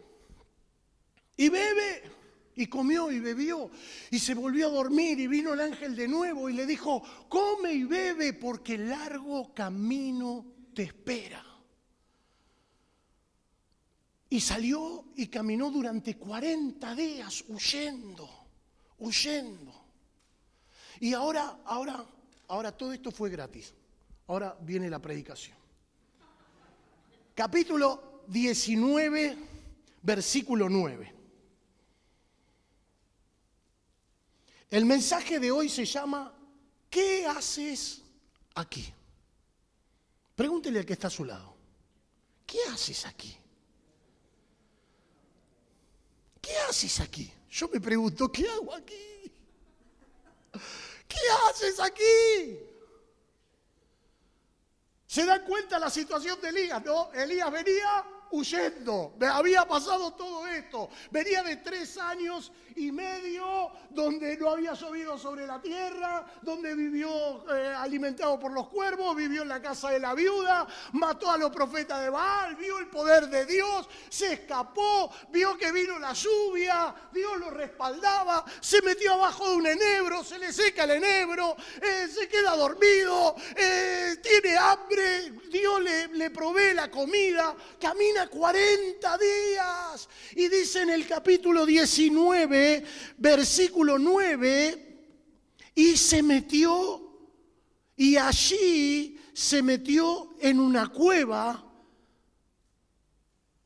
y 1.38 1.49
bebe. 1.49 2.02
Y 2.57 2.66
comió 2.66 3.12
y 3.12 3.21
bebió 3.21 3.71
y 4.11 4.18
se 4.18 4.35
volvió 4.35 4.66
a 4.66 4.71
dormir 4.71 5.21
y 5.21 5.28
vino 5.28 5.54
el 5.54 5.61
ángel 5.61 5.95
de 5.95 6.09
nuevo 6.09 6.50
y 6.50 6.54
le 6.54 6.66
dijo, 6.66 7.00
come 7.28 7.73
y 7.73 7.85
bebe 7.85 8.33
porque 8.33 8.76
largo 8.76 9.54
camino 9.54 10.45
te 10.75 10.83
espera. 10.83 11.45
Y 14.28 14.40
salió 14.40 15.04
y 15.14 15.28
caminó 15.28 15.71
durante 15.71 16.16
40 16.16 16.97
días 16.97 17.45
huyendo, 17.47 18.28
huyendo. 18.99 19.73
Y 20.99 21.14
ahora, 21.14 21.61
ahora, 21.64 22.04
ahora 22.49 22.73
todo 22.76 22.92
esto 22.92 23.12
fue 23.12 23.30
gratis. 23.30 23.73
Ahora 24.26 24.59
viene 24.61 24.90
la 24.90 24.99
predicación. 24.99 25.57
Capítulo 27.37 28.25
19, 28.26 29.37
versículo 30.02 30.68
9. 30.68 31.18
El 34.71 34.85
mensaje 34.85 35.39
de 35.39 35.51
hoy 35.51 35.69
se 35.69 35.85
llama, 35.85 36.33
¿qué 36.91 37.27
haces 37.27 38.03
aquí? 38.55 38.93
Pregúntele 40.35 40.81
al 40.81 40.87
que 40.87 40.93
está 40.93 41.09
a 41.09 41.11
su 41.11 41.25
lado, 41.25 41.55
¿qué 42.47 42.59
haces 42.71 43.07
aquí? 43.07 43.37
¿Qué 46.41 46.57
haces 46.69 47.01
aquí? 47.01 47.33
Yo 47.51 47.69
me 47.69 47.81
pregunto, 47.81 48.31
¿qué 48.31 48.49
hago 48.49 48.75
aquí? 48.75 49.33
¿Qué 51.09 51.19
haces 51.49 51.81
aquí? 51.81 52.61
¿Se 55.07 55.25
dan 55.25 55.45
cuenta 55.45 55.79
la 55.79 55.89
situación 55.89 56.39
de 56.41 56.49
Elías? 56.51 56.85
¿No? 56.85 57.11
Elías 57.15 57.51
venía 57.51 58.05
huyendo. 58.31 59.15
Había 59.21 59.67
pasado 59.67 60.13
todo 60.13 60.47
esto. 60.47 60.89
Venía 61.11 61.43
de 61.43 61.57
tres 61.57 61.99
años 61.99 62.53
y 62.79 62.93
medio 62.93 63.71
donde 63.91 64.37
no 64.37 64.51
había 64.51 64.75
llovido 64.75 65.19
sobre 65.19 65.47
la 65.47 65.61
tierra, 65.61 66.25
donde 66.43 66.75
vivió 66.75 67.45
eh, 67.53 67.75
alimentado 67.77 68.39
por 68.39 68.53
los 68.53 68.69
cuervos, 68.69 69.17
vivió 69.17 69.43
en 69.43 69.49
la 69.49 69.61
casa 69.61 69.91
de 69.91 69.99
la 69.99 70.15
viuda, 70.15 70.67
mató 70.93 71.31
a 71.31 71.37
los 71.37 71.51
profetas 71.51 72.01
de 72.03 72.11
Baal, 72.11 72.55
vio 72.57 72.79
el 72.79 72.87
poder 72.87 73.29
de 73.29 73.47
Dios, 73.47 73.89
se 74.09 74.35
escapó, 74.35 75.11
vio 75.31 75.57
que 75.59 75.73
vino 75.73 75.99
la 75.99 76.13
lluvia, 76.13 76.95
Dios 77.13 77.39
lo 77.39 77.51
respaldaba, 77.51 78.45
se 78.61 78.81
metió 78.83 79.15
abajo 79.15 79.51
de 79.51 79.57
un 79.57 79.67
enebro, 79.67 80.23
se 80.23 80.39
le 80.39 80.53
seca 80.53 80.85
el 80.85 80.93
enebro, 80.93 81.57
eh, 81.83 82.09
se 82.09 82.29
queda 82.29 82.55
dormido, 82.55 83.35
eh, 83.57 84.17
tiene 84.23 84.57
hambre, 84.57 85.33
Dios 85.51 85.81
le, 85.83 86.09
le 86.09 86.31
provee 86.31 86.75
la 86.75 86.91
comida, 86.91 87.57
camina 87.81 88.18
40 88.27 89.19
días. 89.19 90.09
Y 90.35 90.49
dice 90.49 90.83
en 90.83 90.91
el 90.91 91.07
capítulo 91.07 91.65
19, 91.65 92.85
versículo 93.19 93.99
9, 93.99 94.89
y 95.75 95.97
se 95.97 96.23
metió, 96.23 97.05
y 97.97 98.17
allí 98.17 99.21
se 99.33 99.63
metió 99.63 100.35
en 100.41 100.59
una 100.59 100.89
cueva 100.89 101.65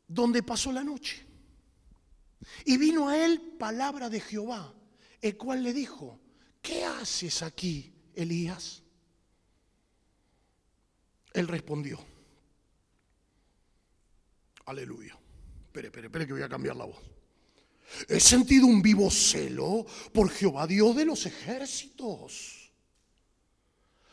donde 0.07 0.43
pasó 0.43 0.71
la 0.73 0.85
noche. 0.85 1.25
Y 2.65 2.77
vino 2.77 3.09
a 3.09 3.17
él 3.17 3.41
palabra 3.59 4.11
de 4.11 4.21
Jehová, 4.21 4.75
el 5.21 5.37
cual 5.37 5.63
le 5.63 5.73
dijo, 5.73 6.21
¿qué 6.61 6.85
haces 6.85 7.43
aquí, 7.43 7.93
Elías? 8.15 8.83
Él 11.33 11.49
respondió, 11.49 11.99
Aleluya. 14.67 15.19
Espere, 15.67 15.89
espere, 15.89 16.07
espere 16.07 16.27
que 16.27 16.33
voy 16.33 16.43
a 16.43 16.49
cambiar 16.49 16.77
la 16.77 16.85
voz. 16.85 16.99
He 18.09 18.21
sentido 18.21 18.67
un 18.67 18.83
vivo 18.83 19.11
celo 19.11 19.85
por 20.13 20.31
Jehová 20.31 20.67
Dios 20.67 20.97
de 20.97 21.05
los 21.05 21.27
ejércitos. 21.27 22.73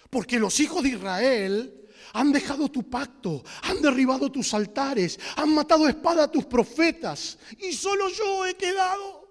Porque 0.09 0.39
los 0.39 0.59
hijos 0.59 0.83
de 0.83 0.89
Israel 0.89 1.89
han 2.13 2.31
dejado 2.31 2.69
tu 2.69 2.89
pacto, 2.89 3.43
han 3.63 3.81
derribado 3.81 4.31
tus 4.31 4.53
altares, 4.53 5.19
han 5.35 5.53
matado 5.53 5.87
espada 5.87 6.23
a 6.23 6.31
tus 6.31 6.45
profetas. 6.45 7.37
Y 7.59 7.73
solo 7.73 8.09
yo 8.09 8.45
he 8.45 8.55
quedado. 8.55 9.29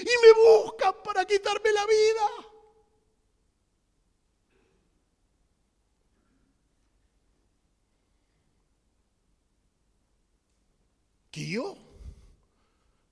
Y 0.00 0.04
me 0.04 0.64
buscan 0.64 0.94
para 1.02 1.24
quitarme 1.24 1.72
la 1.72 1.86
vida. 1.86 2.47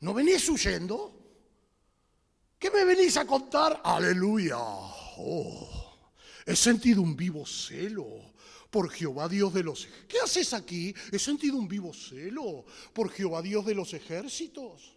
¿No 0.00 0.14
venís 0.14 0.48
huyendo? 0.48 1.12
¿Qué 2.58 2.70
me 2.70 2.84
venís 2.84 3.16
a 3.16 3.26
contar? 3.26 3.80
Aleluya. 3.84 4.56
Oh, 4.58 6.10
he 6.44 6.56
sentido 6.56 7.02
un 7.02 7.16
vivo 7.16 7.46
celo 7.46 8.34
por 8.70 8.90
Jehová 8.90 9.28
Dios 9.28 9.52
de 9.54 9.62
los... 9.62 9.88
¿Qué 10.08 10.18
haces 10.22 10.52
aquí? 10.52 10.94
He 11.12 11.18
sentido 11.18 11.56
un 11.56 11.68
vivo 11.68 11.92
celo 11.92 12.64
por 12.92 13.10
Jehová 13.10 13.42
Dios 13.42 13.64
de 13.64 13.74
los 13.74 13.94
ejércitos. 13.94 14.94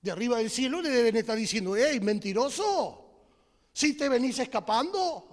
De 0.00 0.10
arriba 0.10 0.38
del 0.38 0.50
cielo 0.50 0.82
le 0.82 0.90
deben 0.90 1.16
estar 1.16 1.36
diciendo, 1.36 1.76
¡Ey, 1.76 2.00
mentiroso! 2.00 3.00
Si 3.72 3.94
te 3.94 4.08
venís 4.08 4.38
escapando. 4.38 5.30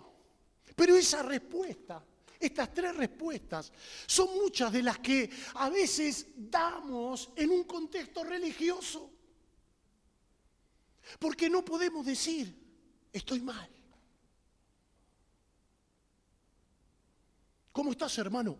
Pero 0.75 0.95
esa 0.95 1.21
respuesta 1.23 2.03
estas 2.41 2.73
tres 2.73 2.95
respuestas 2.95 3.71
son 4.05 4.33
muchas 4.35 4.71
de 4.71 4.83
las 4.83 4.99
que 4.99 5.29
a 5.55 5.69
veces 5.69 6.27
damos 6.35 7.31
en 7.35 7.51
un 7.51 7.63
contexto 7.65 8.23
religioso. 8.23 9.11
Porque 11.19 11.49
no 11.49 11.63
podemos 11.63 12.05
decir, 12.05 12.55
estoy 13.11 13.41
mal. 13.41 13.69
¿Cómo 17.71 17.91
estás, 17.91 18.17
hermano? 18.17 18.57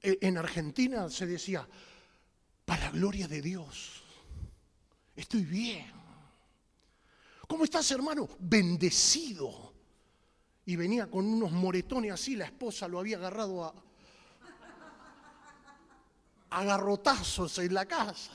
E, 0.00 0.18
en 0.20 0.36
Argentina 0.38 1.08
se 1.08 1.26
decía, 1.26 1.66
para 2.64 2.84
la 2.84 2.90
gloria 2.90 3.26
de 3.28 3.42
Dios, 3.42 4.02
estoy 5.16 5.44
bien. 5.44 5.90
¿Cómo 7.48 7.64
estás, 7.64 7.90
hermano? 7.90 8.28
Bendecido 8.38 9.71
y 10.64 10.76
venía 10.76 11.10
con 11.10 11.26
unos 11.26 11.52
moretones 11.52 12.12
así, 12.12 12.36
la 12.36 12.44
esposa 12.44 12.88
lo 12.88 12.98
había 12.98 13.16
agarrado 13.16 13.64
a, 13.64 13.74
agarrotazos 16.50 17.58
en 17.58 17.74
la 17.74 17.86
casa. 17.86 18.32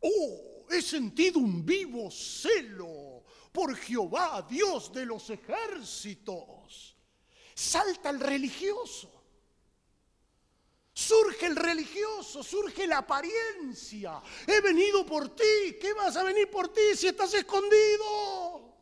¡Oh! 0.00 0.46
sentido 0.86 1.40
un 1.40 1.64
vivo 1.64 2.10
celo 2.10 3.24
por 3.52 3.74
Jehová, 3.76 4.46
Dios 4.48 4.92
de 4.92 5.06
los 5.06 5.28
ejércitos. 5.30 6.96
Salta 7.54 8.10
el 8.10 8.20
religioso. 8.20 9.15
Surge 10.98 11.44
el 11.44 11.56
religioso, 11.56 12.42
surge 12.42 12.86
la 12.86 12.98
apariencia. 12.98 14.18
He 14.46 14.62
venido 14.62 15.04
por 15.04 15.28
ti. 15.36 15.76
¿Qué 15.78 15.92
vas 15.92 16.16
a 16.16 16.22
venir 16.22 16.50
por 16.50 16.72
ti 16.72 16.80
si 16.96 17.08
estás 17.08 17.34
escondido? 17.34 18.74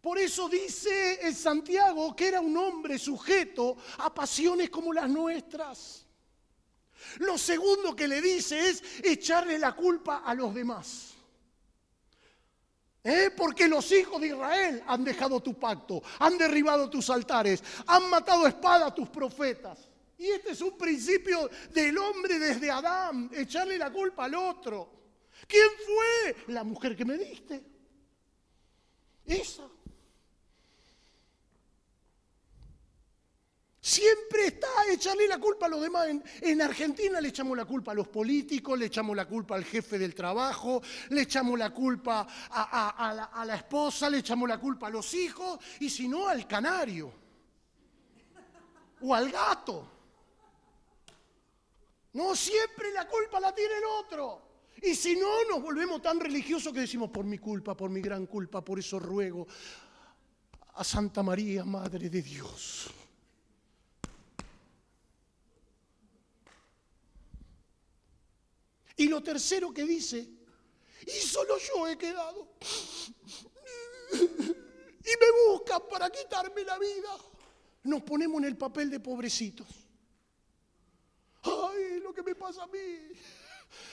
Por 0.00 0.18
eso 0.18 0.48
dice 0.48 1.20
el 1.22 1.36
Santiago 1.36 2.16
que 2.16 2.26
era 2.26 2.40
un 2.40 2.56
hombre 2.56 2.98
sujeto 2.98 3.76
a 3.98 4.12
pasiones 4.12 4.68
como 4.68 4.92
las 4.92 5.08
nuestras. 5.08 6.04
Lo 7.18 7.38
segundo 7.38 7.94
que 7.94 8.08
le 8.08 8.20
dice 8.20 8.68
es 8.68 8.82
echarle 9.04 9.60
la 9.60 9.76
culpa 9.76 10.24
a 10.24 10.34
los 10.34 10.52
demás. 10.52 11.14
¿Eh? 13.04 13.30
Porque 13.36 13.68
los 13.68 13.92
hijos 13.92 14.20
de 14.20 14.26
Israel 14.26 14.82
han 14.84 15.04
dejado 15.04 15.40
tu 15.40 15.54
pacto, 15.54 16.02
han 16.18 16.36
derribado 16.36 16.90
tus 16.90 17.08
altares, 17.08 17.62
han 17.86 18.10
matado 18.10 18.48
espada 18.48 18.86
a 18.86 18.94
tus 18.94 19.08
profetas. 19.08 19.78
Y 20.18 20.26
este 20.28 20.52
es 20.52 20.60
un 20.60 20.78
principio 20.78 21.50
del 21.72 21.96
hombre 21.98 22.38
desde 22.38 22.70
Adán, 22.70 23.30
echarle 23.34 23.76
la 23.76 23.92
culpa 23.92 24.24
al 24.24 24.34
otro. 24.34 24.96
¿Quién 25.46 25.68
fue? 25.84 26.54
La 26.54 26.64
mujer 26.64 26.96
que 26.96 27.04
me 27.04 27.18
diste. 27.18 27.62
Esa. 29.26 29.68
Siempre 33.80 34.48
está 34.48 34.66
echarle 34.90 35.28
la 35.28 35.38
culpa 35.38 35.66
a 35.66 35.68
los 35.68 35.80
demás. 35.80 36.08
En, 36.40 36.60
Argentina 36.60 37.20
le 37.20 37.28
echamos 37.28 37.56
la 37.56 37.64
culpa 37.64 37.92
a 37.92 37.94
los 37.94 38.08
políticos, 38.08 38.76
le 38.76 38.86
echamos 38.86 39.14
la 39.14 39.26
culpa 39.26 39.54
al 39.54 39.64
jefe 39.64 39.96
del 39.96 40.12
trabajo, 40.12 40.82
le 41.10 41.22
echamos 41.22 41.56
la 41.56 41.70
culpa 41.70 42.26
a, 42.50 43.14
la, 43.14 43.24
a 43.24 43.44
la 43.44 43.54
esposa, 43.54 44.10
le 44.10 44.18
echamos 44.18 44.48
la 44.48 44.58
culpa 44.58 44.88
a 44.88 44.90
los 44.90 45.14
hijos 45.14 45.60
y 45.78 45.88
si 45.88 46.08
no 46.08 46.26
al 46.26 46.48
canario 46.48 47.12
o 49.02 49.14
al 49.14 49.30
gato. 49.30 49.95
No, 52.16 52.34
siempre 52.34 52.90
la 52.92 53.06
culpa 53.06 53.38
la 53.38 53.54
tiene 53.54 53.74
el 53.76 53.84
otro. 53.84 54.42
Y 54.82 54.94
si 54.94 55.16
no, 55.16 55.44
nos 55.50 55.62
volvemos 55.62 56.00
tan 56.00 56.18
religiosos 56.18 56.72
que 56.72 56.80
decimos, 56.80 57.10
por 57.10 57.24
mi 57.24 57.38
culpa, 57.38 57.76
por 57.76 57.90
mi 57.90 58.00
gran 58.00 58.26
culpa, 58.26 58.64
por 58.64 58.78
eso 58.78 58.98
ruego 58.98 59.46
a 60.74 60.82
Santa 60.82 61.22
María, 61.22 61.64
Madre 61.64 62.08
de 62.08 62.22
Dios 62.22 62.90
Y 68.96 69.08
lo 69.08 69.22
tercero 69.22 69.74
que 69.74 69.84
dice, 69.84 70.26
y 71.06 71.10
solo 71.10 71.58
yo 71.58 71.86
he 71.86 71.98
quedado. 71.98 72.48
Y 74.12 75.10
me 75.20 75.52
buscan 75.52 75.82
para 75.88 76.10
quitarme 76.10 76.64
la 76.64 76.78
vida. 76.78 77.16
Nos 77.84 78.02
ponemos 78.02 78.38
en 78.38 78.46
el 78.46 78.56
papel 78.56 78.90
de 78.90 78.98
pobrecitos. 78.98 79.68
Ay, 81.42 82.00
lo 82.00 82.12
que 82.12 82.22
me 82.22 82.34
a 82.58 82.66
mí. 82.68 83.12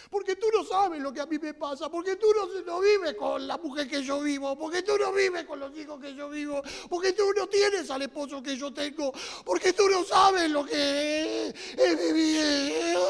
Porque 0.10 0.36
tú 0.36 0.46
no 0.54 0.64
sabes 0.64 1.02
lo 1.02 1.12
que 1.12 1.22
a 1.22 1.26
mí 1.26 1.40
me 1.40 1.56
pasa, 1.56 1.90
porque 1.90 2.16
tú 2.16 2.28
no, 2.36 2.62
no, 2.62 2.80
vives 2.80 3.16
con 3.16 3.48
la 3.48 3.58
mujer 3.58 3.90
que 3.90 4.04
yo 4.04 4.22
vivo, 4.22 4.56
porque 4.56 4.84
tú 4.84 4.96
no 4.98 5.12
vives 5.12 5.44
con 5.46 5.60
los 5.60 5.76
hijos 5.76 6.00
que 6.00 6.14
yo 6.14 6.30
vivo, 6.30 6.62
porque 6.88 7.14
tú 7.14 7.24
no 7.36 7.48
tienes 7.48 7.90
al 7.90 8.04
esposo 8.04 8.42
que 8.44 8.56
yo 8.56 8.72
tengo, 8.72 9.12
porque 9.44 9.74
tú 9.74 9.90
no 9.90 10.04
sabes 10.04 10.52
lo 10.52 10.64
que 10.66 11.54
he 11.78 11.96
vivido. 11.96 13.02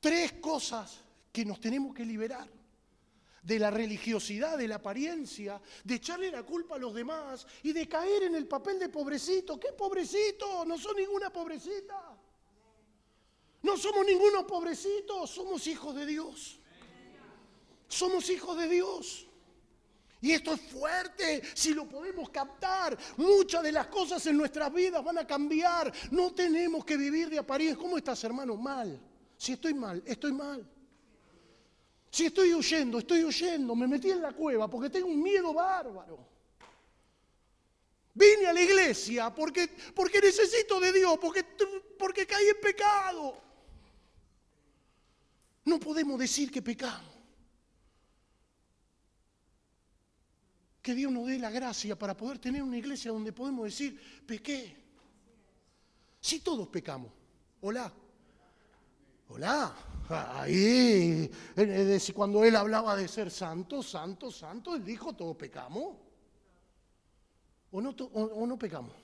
Tres 0.00 0.32
cosas 0.34 1.00
que 1.30 1.44
nos 1.44 1.60
tenemos 1.60 1.94
que 1.94 2.04
liberar. 2.04 2.57
De 3.42 3.58
la 3.58 3.70
religiosidad, 3.70 4.58
de 4.58 4.68
la 4.68 4.76
apariencia, 4.76 5.60
de 5.84 5.94
echarle 5.94 6.30
la 6.30 6.42
culpa 6.42 6.74
a 6.74 6.78
los 6.78 6.94
demás 6.94 7.46
y 7.62 7.72
de 7.72 7.88
caer 7.88 8.24
en 8.24 8.34
el 8.34 8.46
papel 8.46 8.78
de 8.78 8.88
pobrecito. 8.88 9.58
¿Qué 9.58 9.72
pobrecito? 9.72 10.64
No 10.64 10.76
son 10.76 10.96
ninguna 10.96 11.30
pobrecita. 11.30 12.18
No 13.62 13.76
somos 13.76 14.06
ninguno 14.06 14.46
pobrecitos, 14.46 15.30
somos 15.30 15.66
hijos 15.66 15.94
de 15.94 16.06
Dios. 16.06 16.60
Somos 17.88 18.28
hijos 18.30 18.56
de 18.56 18.68
Dios. 18.68 19.26
Y 20.20 20.32
esto 20.32 20.52
es 20.52 20.60
fuerte, 20.60 21.42
si 21.54 21.74
lo 21.74 21.88
podemos 21.88 22.28
captar, 22.30 22.98
muchas 23.16 23.62
de 23.62 23.70
las 23.70 23.86
cosas 23.86 24.24
en 24.26 24.36
nuestras 24.36 24.72
vidas 24.72 25.02
van 25.02 25.18
a 25.18 25.26
cambiar. 25.26 25.92
No 26.10 26.32
tenemos 26.32 26.84
que 26.84 26.96
vivir 26.96 27.30
de 27.30 27.38
apariencia. 27.38 27.80
¿Cómo 27.80 27.96
estás, 27.96 28.22
hermano? 28.24 28.56
Mal. 28.56 29.00
Si 29.36 29.52
estoy 29.52 29.74
mal, 29.74 30.02
estoy 30.04 30.32
mal. 30.32 30.68
Si 32.10 32.26
estoy 32.26 32.54
huyendo, 32.54 32.98
estoy 32.98 33.24
huyendo. 33.24 33.74
Me 33.74 33.86
metí 33.86 34.10
en 34.10 34.22
la 34.22 34.32
cueva 34.32 34.68
porque 34.68 34.90
tengo 34.90 35.08
un 35.08 35.22
miedo 35.22 35.52
bárbaro. 35.52 36.18
Vine 38.14 38.46
a 38.46 38.52
la 38.52 38.60
iglesia 38.60 39.32
porque, 39.32 39.68
porque 39.94 40.20
necesito 40.20 40.80
de 40.80 40.92
Dios, 40.92 41.18
porque, 41.20 41.44
porque 41.98 42.26
caí 42.26 42.48
en 42.48 42.60
pecado. 42.60 43.40
No 45.64 45.78
podemos 45.78 46.18
decir 46.18 46.50
que 46.50 46.62
pecamos. 46.62 47.16
Que 50.82 50.94
Dios 50.94 51.12
nos 51.12 51.26
dé 51.26 51.38
la 51.38 51.50
gracia 51.50 51.96
para 51.96 52.16
poder 52.16 52.38
tener 52.38 52.62
una 52.62 52.78
iglesia 52.78 53.12
donde 53.12 53.32
podemos 53.32 53.66
decir, 53.66 54.24
pequé. 54.26 54.74
Si 56.20 56.40
todos 56.40 56.66
pecamos. 56.68 57.12
Hola. 57.60 57.92
Hola, 59.30 59.74
ahí, 60.08 61.30
cuando 62.14 62.42
él 62.42 62.56
hablaba 62.56 62.96
de 62.96 63.06
ser 63.06 63.30
santo, 63.30 63.82
santo, 63.82 64.30
santo, 64.30 64.74
él 64.74 64.82
dijo, 64.82 65.12
todos 65.12 65.36
pecamos. 65.36 65.96
¿O 67.70 67.80
no, 67.82 67.90
o, 67.90 68.46
no 68.46 68.58
pecamos? 68.58 68.94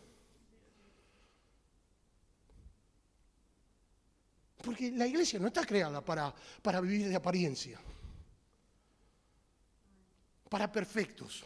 Porque 4.63 4.91
la 4.93 5.07
iglesia 5.07 5.39
no 5.39 5.49
está 5.49 5.67
creada 5.67 6.03
para, 6.03 6.35
para 6.63 6.81
vivir 6.81 7.07
de 7.07 7.17
apariencia, 7.17 7.79
para 10.49 10.73
perfectos. 10.73 11.45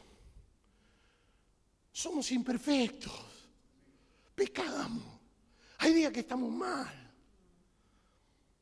Somos 1.90 2.30
imperfectos, 2.30 3.50
pecamos. 4.36 5.18
Hay 5.78 5.92
días 5.92 6.12
que 6.12 6.20
estamos 6.20 6.52
mal. 6.52 7.07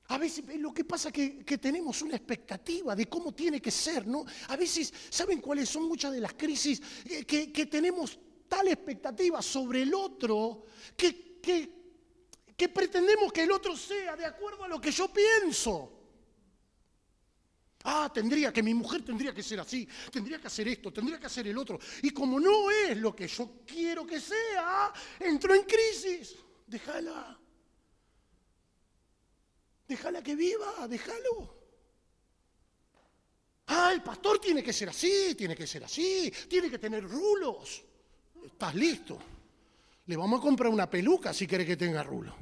A 0.08 0.18
veces 0.18 0.44
lo 0.58 0.72
que 0.72 0.84
pasa 0.84 1.08
es 1.08 1.14
que, 1.44 1.58
tenemos 1.58 2.02
una 2.02 2.16
expectativa 2.16 2.94
de 2.94 3.06
cómo 3.06 3.32
tiene 3.32 3.60
que 3.60 3.70
ser, 3.70 4.06
¿no? 4.06 4.24
A 4.48 4.56
veces, 4.56 4.92
¿saben 5.10 5.40
cuáles 5.40 5.68
son 5.68 5.88
muchas 5.88 6.12
de 6.12 6.20
las 6.20 6.34
crisis? 6.34 6.80
Eh, 7.08 7.24
que, 7.24 7.66
tenemos 7.66 8.18
tal 8.48 8.68
expectativa 8.68 9.42
sobre 9.42 9.82
el 9.82 9.92
otro 9.94 10.66
que, 10.96 11.40
que 12.56 12.68
pretendemos 12.68 13.32
que 13.32 13.42
el 13.42 13.50
otro 13.50 13.76
sea 13.76 14.14
de 14.14 14.24
acuerdo 14.24 14.64
a 14.64 14.68
lo 14.68 14.80
que 14.80 14.90
yo 14.90 15.12
pienso. 15.12 15.96
Ah, 17.88 18.10
tendría 18.12 18.52
que, 18.52 18.64
mi 18.64 18.74
mujer 18.74 19.04
tendría 19.04 19.32
que 19.32 19.44
ser 19.44 19.60
así, 19.60 19.88
tendría 20.10 20.40
que 20.40 20.48
hacer 20.48 20.66
esto, 20.66 20.92
tendría 20.92 21.20
que 21.20 21.26
hacer 21.26 21.46
el 21.46 21.56
otro. 21.56 21.78
Y 22.02 22.10
como 22.10 22.40
no 22.40 22.68
es 22.68 22.96
lo 22.96 23.14
que 23.14 23.28
yo 23.28 23.60
quiero 23.64 24.04
que 24.04 24.20
sea, 24.20 24.92
entro 25.20 25.54
en 25.54 25.62
crisis. 25.62 26.34
Déjala. 26.66 27.38
Déjala 29.88 30.22
que 30.22 30.34
viva, 30.34 30.88
déjalo. 30.88 31.54
Ah, 33.68 33.90
el 33.92 34.02
pastor 34.02 34.38
tiene 34.38 34.62
que 34.62 34.72
ser 34.72 34.88
así, 34.88 35.34
tiene 35.34 35.56
que 35.56 35.66
ser 35.66 35.84
así, 35.84 36.32
tiene 36.48 36.70
que 36.70 36.78
tener 36.78 37.08
rulos. 37.08 37.84
Estás 38.44 38.74
listo. 38.74 39.18
Le 40.06 40.16
vamos 40.16 40.40
a 40.40 40.42
comprar 40.42 40.70
una 40.72 40.88
peluca 40.88 41.32
si 41.32 41.46
quiere 41.46 41.66
que 41.66 41.76
tenga 41.76 42.02
rulo. 42.02 42.34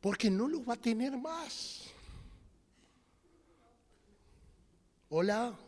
Porque 0.00 0.30
no 0.30 0.48
lo 0.48 0.64
va 0.64 0.74
a 0.74 0.80
tener 0.80 1.16
más. 1.16 1.82
Hola. 5.08 5.58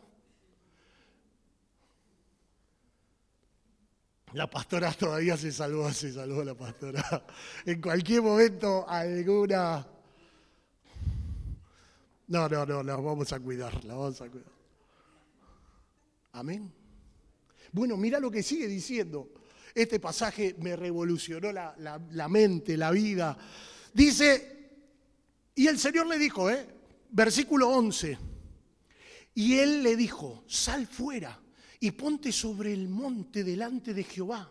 La 4.33 4.49
pastora 4.49 4.91
todavía 4.91 5.37
se 5.37 5.51
salvó, 5.51 5.91
se 5.91 6.11
salvó 6.11 6.43
la 6.43 6.55
pastora. 6.55 7.25
En 7.65 7.81
cualquier 7.81 8.21
momento 8.21 8.87
alguna... 8.87 9.87
No, 12.27 12.49
no, 12.49 12.65
no, 12.65 12.81
la 12.81 12.95
vamos 12.95 13.31
a 13.31 13.39
cuidar, 13.39 13.83
la 13.85 13.93
vamos 13.93 14.19
a 14.21 14.29
cuidar. 14.29 14.51
Amén. 16.31 16.73
Bueno, 17.71 17.95
mira 17.95 18.19
lo 18.19 18.31
que 18.31 18.41
sigue 18.41 18.67
diciendo. 18.67 19.29
Este 19.75 19.99
pasaje 19.99 20.55
me 20.59 20.75
revolucionó 20.75 21.51
la, 21.51 21.75
la 21.77 22.27
mente, 22.29 22.75
la 22.75 22.89
vida. 22.91 23.37
Dice, 23.93 24.71
y 25.53 25.67
el 25.67 25.77
Señor 25.77 26.07
le 26.07 26.17
dijo, 26.17 26.49
¿eh? 26.49 26.67
versículo 27.11 27.69
11, 27.69 28.17
y 29.35 29.55
él 29.59 29.83
le 29.83 29.95
dijo, 29.95 30.43
sal 30.47 30.87
fuera 30.87 31.42
y 31.83 31.91
ponte 31.91 32.31
sobre 32.31 32.71
el 32.71 32.87
monte 32.87 33.43
delante 33.43 33.93
de 33.93 34.05
Jehová. 34.05 34.49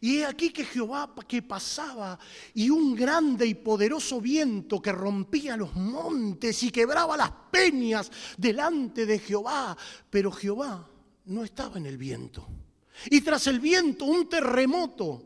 Y 0.00 0.18
he 0.18 0.24
aquí 0.24 0.50
que 0.50 0.64
Jehová 0.64 1.12
que 1.26 1.42
pasaba 1.42 2.16
y 2.54 2.70
un 2.70 2.94
grande 2.94 3.44
y 3.46 3.54
poderoso 3.54 4.20
viento 4.20 4.80
que 4.80 4.92
rompía 4.92 5.56
los 5.56 5.74
montes 5.74 6.62
y 6.62 6.70
quebraba 6.70 7.16
las 7.16 7.32
peñas 7.50 8.12
delante 8.36 9.06
de 9.06 9.18
Jehová. 9.18 9.76
Pero 10.08 10.30
Jehová 10.30 10.88
no 11.24 11.42
estaba 11.42 11.78
en 11.78 11.86
el 11.86 11.98
viento. 11.98 12.46
Y 13.10 13.22
tras 13.22 13.48
el 13.48 13.58
viento 13.58 14.04
un 14.04 14.28
terremoto. 14.28 15.24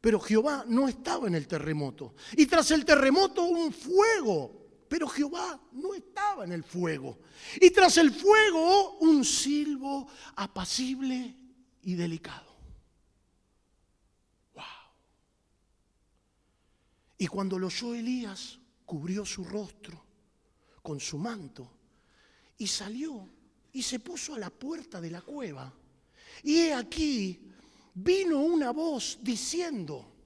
Pero 0.00 0.18
Jehová 0.18 0.64
no 0.66 0.88
estaba 0.88 1.28
en 1.28 1.36
el 1.36 1.46
terremoto. 1.46 2.16
Y 2.36 2.46
tras 2.46 2.72
el 2.72 2.84
terremoto 2.84 3.44
un 3.44 3.72
fuego. 3.72 4.67
Pero 4.88 5.06
Jehová 5.08 5.60
no 5.72 5.94
estaba 5.94 6.44
en 6.44 6.52
el 6.52 6.64
fuego. 6.64 7.18
Y 7.60 7.70
tras 7.70 7.98
el 7.98 8.10
fuego 8.10 8.98
un 8.98 9.24
silbo 9.24 10.08
apacible 10.36 11.34
y 11.82 11.94
delicado. 11.94 12.48
Y 17.18 17.26
cuando 17.26 17.58
lo 17.58 17.66
oyó 17.66 17.94
Elías, 17.94 18.60
cubrió 18.86 19.26
su 19.26 19.44
rostro 19.44 20.00
con 20.82 21.00
su 21.00 21.18
manto 21.18 21.68
y 22.56 22.68
salió 22.68 23.28
y 23.72 23.82
se 23.82 23.98
puso 23.98 24.34
a 24.34 24.38
la 24.38 24.50
puerta 24.50 25.00
de 25.00 25.10
la 25.10 25.20
cueva. 25.20 25.74
Y 26.44 26.58
he 26.58 26.74
aquí, 26.74 27.40
vino 27.92 28.38
una 28.38 28.70
voz 28.70 29.18
diciendo, 29.20 30.17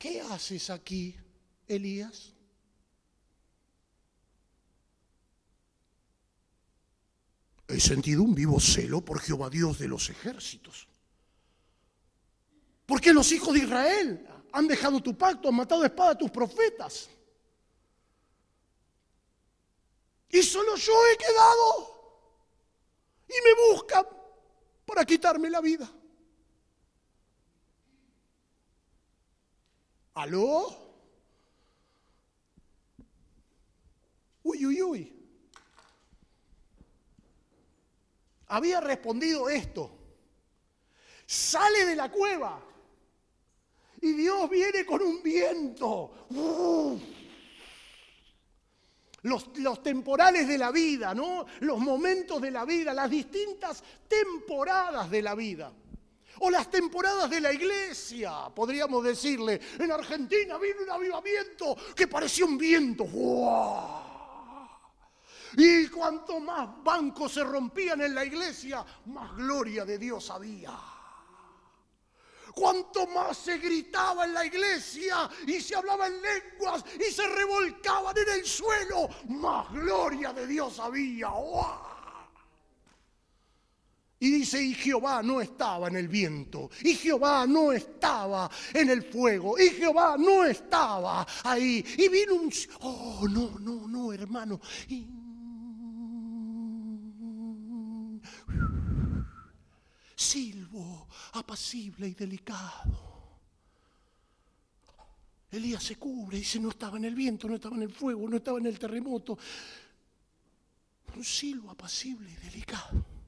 ¿qué 0.00 0.22
haces 0.22 0.70
aquí, 0.70 1.14
Elías? 1.68 2.32
He 7.68 7.78
sentido 7.78 8.24
un 8.24 8.34
vivo 8.34 8.58
celo 8.58 9.04
por 9.04 9.20
Jehová 9.20 9.48
Dios 9.48 9.78
de 9.78 9.86
los 9.86 10.10
ejércitos 10.10 10.88
¿Por 12.90 13.00
qué 13.00 13.12
los 13.12 13.30
hijos 13.30 13.54
de 13.54 13.60
Israel 13.60 14.26
han 14.50 14.66
dejado 14.66 15.00
tu 15.00 15.16
pacto, 15.16 15.48
han 15.48 15.54
matado 15.54 15.82
de 15.82 15.86
espada 15.86 16.10
a 16.10 16.18
tus 16.18 16.28
profetas? 16.28 17.08
Y 20.28 20.42
solo 20.42 20.74
yo 20.74 20.92
he 21.06 21.16
quedado. 21.16 22.34
Y 23.28 23.44
me 23.44 23.72
buscan 23.72 24.04
para 24.84 25.04
quitarme 25.04 25.48
la 25.48 25.60
vida. 25.60 25.88
¿Aló? 30.14 30.90
Uy, 34.42 34.66
uy, 34.66 34.82
uy. 34.82 35.16
Había 38.48 38.80
respondido 38.80 39.48
esto. 39.48 39.96
Sale 41.26 41.84
de 41.84 41.94
la 41.94 42.10
cueva 42.10 42.60
y 44.00 44.12
Dios 44.12 44.50
viene 44.50 44.84
con 44.84 45.02
un 45.02 45.22
viento. 45.22 46.26
Los, 49.22 49.58
los, 49.58 49.82
temporales 49.82 50.48
de 50.48 50.58
la 50.58 50.72
vida, 50.72 51.14
¿no? 51.14 51.46
Los 51.60 51.78
momentos 51.78 52.40
de 52.40 52.50
la 52.50 52.64
vida, 52.64 52.94
las 52.94 53.10
distintas 53.10 53.84
temporadas 54.08 55.10
de 55.10 55.22
la 55.22 55.34
vida. 55.34 55.72
O 56.40 56.50
las 56.50 56.70
temporadas 56.70 57.28
de 57.28 57.40
la 57.40 57.52
iglesia, 57.52 58.50
podríamos 58.54 59.04
decirle. 59.04 59.60
En 59.78 59.92
Argentina 59.92 60.56
vino 60.58 60.82
un 60.82 60.90
avivamiento 60.90 61.76
que 61.94 62.08
parecía 62.08 62.46
un 62.46 62.56
viento. 62.56 63.04
Y 65.56 65.88
cuanto 65.88 66.40
más 66.40 66.82
bancos 66.82 67.32
se 67.32 67.44
rompían 67.44 68.00
en 68.00 68.14
la 68.14 68.24
iglesia, 68.24 68.84
más 69.06 69.36
gloria 69.36 69.84
de 69.84 69.98
Dios 69.98 70.30
había. 70.30 70.78
Cuanto 72.54 73.06
más 73.06 73.36
se 73.36 73.58
gritaba 73.58 74.24
en 74.24 74.34
la 74.34 74.44
iglesia 74.44 75.28
y 75.46 75.60
se 75.60 75.76
hablaba 75.76 76.06
en 76.06 76.20
lenguas 76.20 76.84
y 76.98 77.12
se 77.12 77.26
revolcaban 77.28 78.16
en 78.16 78.28
el 78.40 78.46
suelo, 78.46 79.08
más 79.28 79.70
gloria 79.72 80.32
de 80.32 80.46
Dios 80.46 80.78
había. 80.78 81.28
Y 84.22 84.30
dice, 84.30 84.62
y 84.62 84.74
Jehová 84.74 85.22
no 85.22 85.40
estaba 85.40 85.88
en 85.88 85.96
el 85.96 86.06
viento, 86.06 86.70
y 86.82 86.94
Jehová 86.94 87.46
no 87.46 87.72
estaba 87.72 88.50
en 88.74 88.90
el 88.90 89.02
fuego, 89.02 89.58
y 89.58 89.70
Jehová 89.70 90.16
no 90.18 90.44
estaba 90.44 91.26
ahí. 91.42 91.82
Y 91.96 92.08
vino 92.08 92.34
un... 92.34 92.52
Oh, 92.80 93.26
no, 93.26 93.58
no, 93.58 93.88
no, 93.88 94.12
hermano. 94.12 94.60
silbo 100.20 101.08
apacible 101.32 102.06
y 102.08 102.14
delicado. 102.14 103.10
Elías 105.50 105.82
se 105.82 105.96
cubre 105.96 106.36
y 106.36 106.40
dice, 106.40 106.60
no 106.60 106.68
estaba 106.68 106.98
en 106.98 107.06
el 107.06 107.14
viento, 107.14 107.48
no 107.48 107.54
estaba 107.56 107.74
en 107.74 107.82
el 107.82 107.90
fuego, 107.90 108.28
no 108.28 108.36
estaba 108.36 108.58
en 108.58 108.66
el 108.66 108.78
terremoto. 108.78 109.38
Un 111.16 111.24
silbo 111.24 111.70
apacible 111.70 112.30
y 112.30 112.46
delicado. 112.46 113.19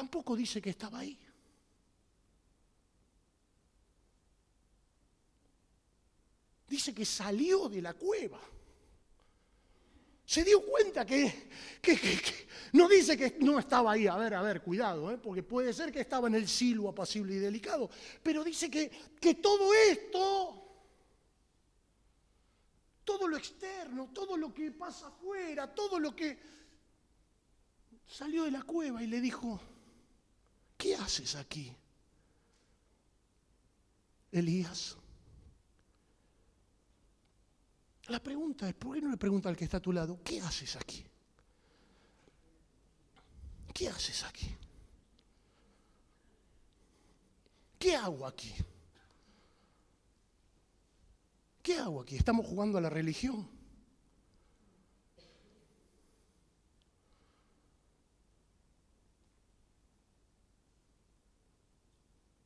Tampoco 0.00 0.34
dice 0.34 0.62
que 0.62 0.70
estaba 0.70 1.00
ahí. 1.00 1.18
Dice 6.66 6.94
que 6.94 7.04
salió 7.04 7.68
de 7.68 7.82
la 7.82 7.92
cueva 7.92 8.40
se 10.24 10.44
dio 10.44 10.64
cuenta 10.64 11.04
que, 11.04 11.50
no 12.72 12.88
dice 12.88 13.16
que 13.16 13.36
no 13.40 13.58
estaba 13.58 13.92
ahí, 13.92 14.06
a 14.06 14.16
ver, 14.16 14.32
a 14.32 14.42
ver, 14.42 14.62
cuidado, 14.62 15.10
¿eh? 15.10 15.18
porque 15.18 15.42
puede 15.42 15.72
ser 15.72 15.90
que 15.90 16.00
estaba 16.00 16.28
en 16.28 16.36
el 16.36 16.46
silo 16.46 16.88
apacible 16.88 17.34
y 17.34 17.38
delicado, 17.38 17.90
pero 18.22 18.44
dice 18.44 18.70
que, 18.70 18.88
que 19.20 19.34
todo 19.34 19.74
esto, 19.74 20.68
todo 23.04 23.26
lo 23.26 23.36
externo, 23.36 24.10
todo 24.14 24.36
lo 24.36 24.54
que 24.54 24.70
pasa 24.70 25.08
afuera, 25.08 25.74
todo 25.74 25.98
lo 25.98 26.14
que 26.14 26.38
salió 28.06 28.44
de 28.44 28.52
la 28.52 28.62
cueva 28.62 29.02
y 29.02 29.06
le 29.06 29.20
dijo, 29.20 29.60
¿qué 30.80 30.96
haces 30.96 31.36
aquí? 31.36 31.76
Elías. 34.32 34.96
La 38.08 38.20
pregunta 38.20 38.68
es, 38.68 38.74
¿por 38.74 38.94
qué 38.94 39.02
no 39.02 39.10
le 39.10 39.16
pregunta 39.16 39.48
al 39.48 39.56
que 39.56 39.64
está 39.64 39.76
a 39.76 39.82
tu 39.82 39.92
lado, 39.92 40.18
¿qué 40.24 40.40
haces 40.40 40.74
aquí? 40.76 41.04
¿Qué 43.72 43.88
haces 43.88 44.24
aquí? 44.24 44.56
¿Qué 47.78 47.94
hago 47.94 48.26
aquí? 48.26 48.52
¿Qué 51.62 51.76
hago 51.76 52.00
aquí? 52.00 52.16
Estamos 52.16 52.46
jugando 52.46 52.78
a 52.78 52.80
la 52.80 52.90
religión. 52.90 53.59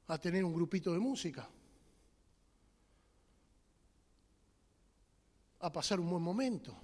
A 0.09 0.19
tener 0.19 0.45
un 0.45 0.55
grupito 0.55 0.93
de 0.93 0.99
música. 0.99 1.49
a 5.65 5.73
pasar 5.73 5.99
un 5.99 6.11
buen 6.11 6.23
momento. 6.23 6.77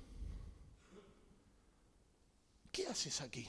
¿Qué 2.72 2.86
haces 2.86 3.20
aquí? 3.20 3.46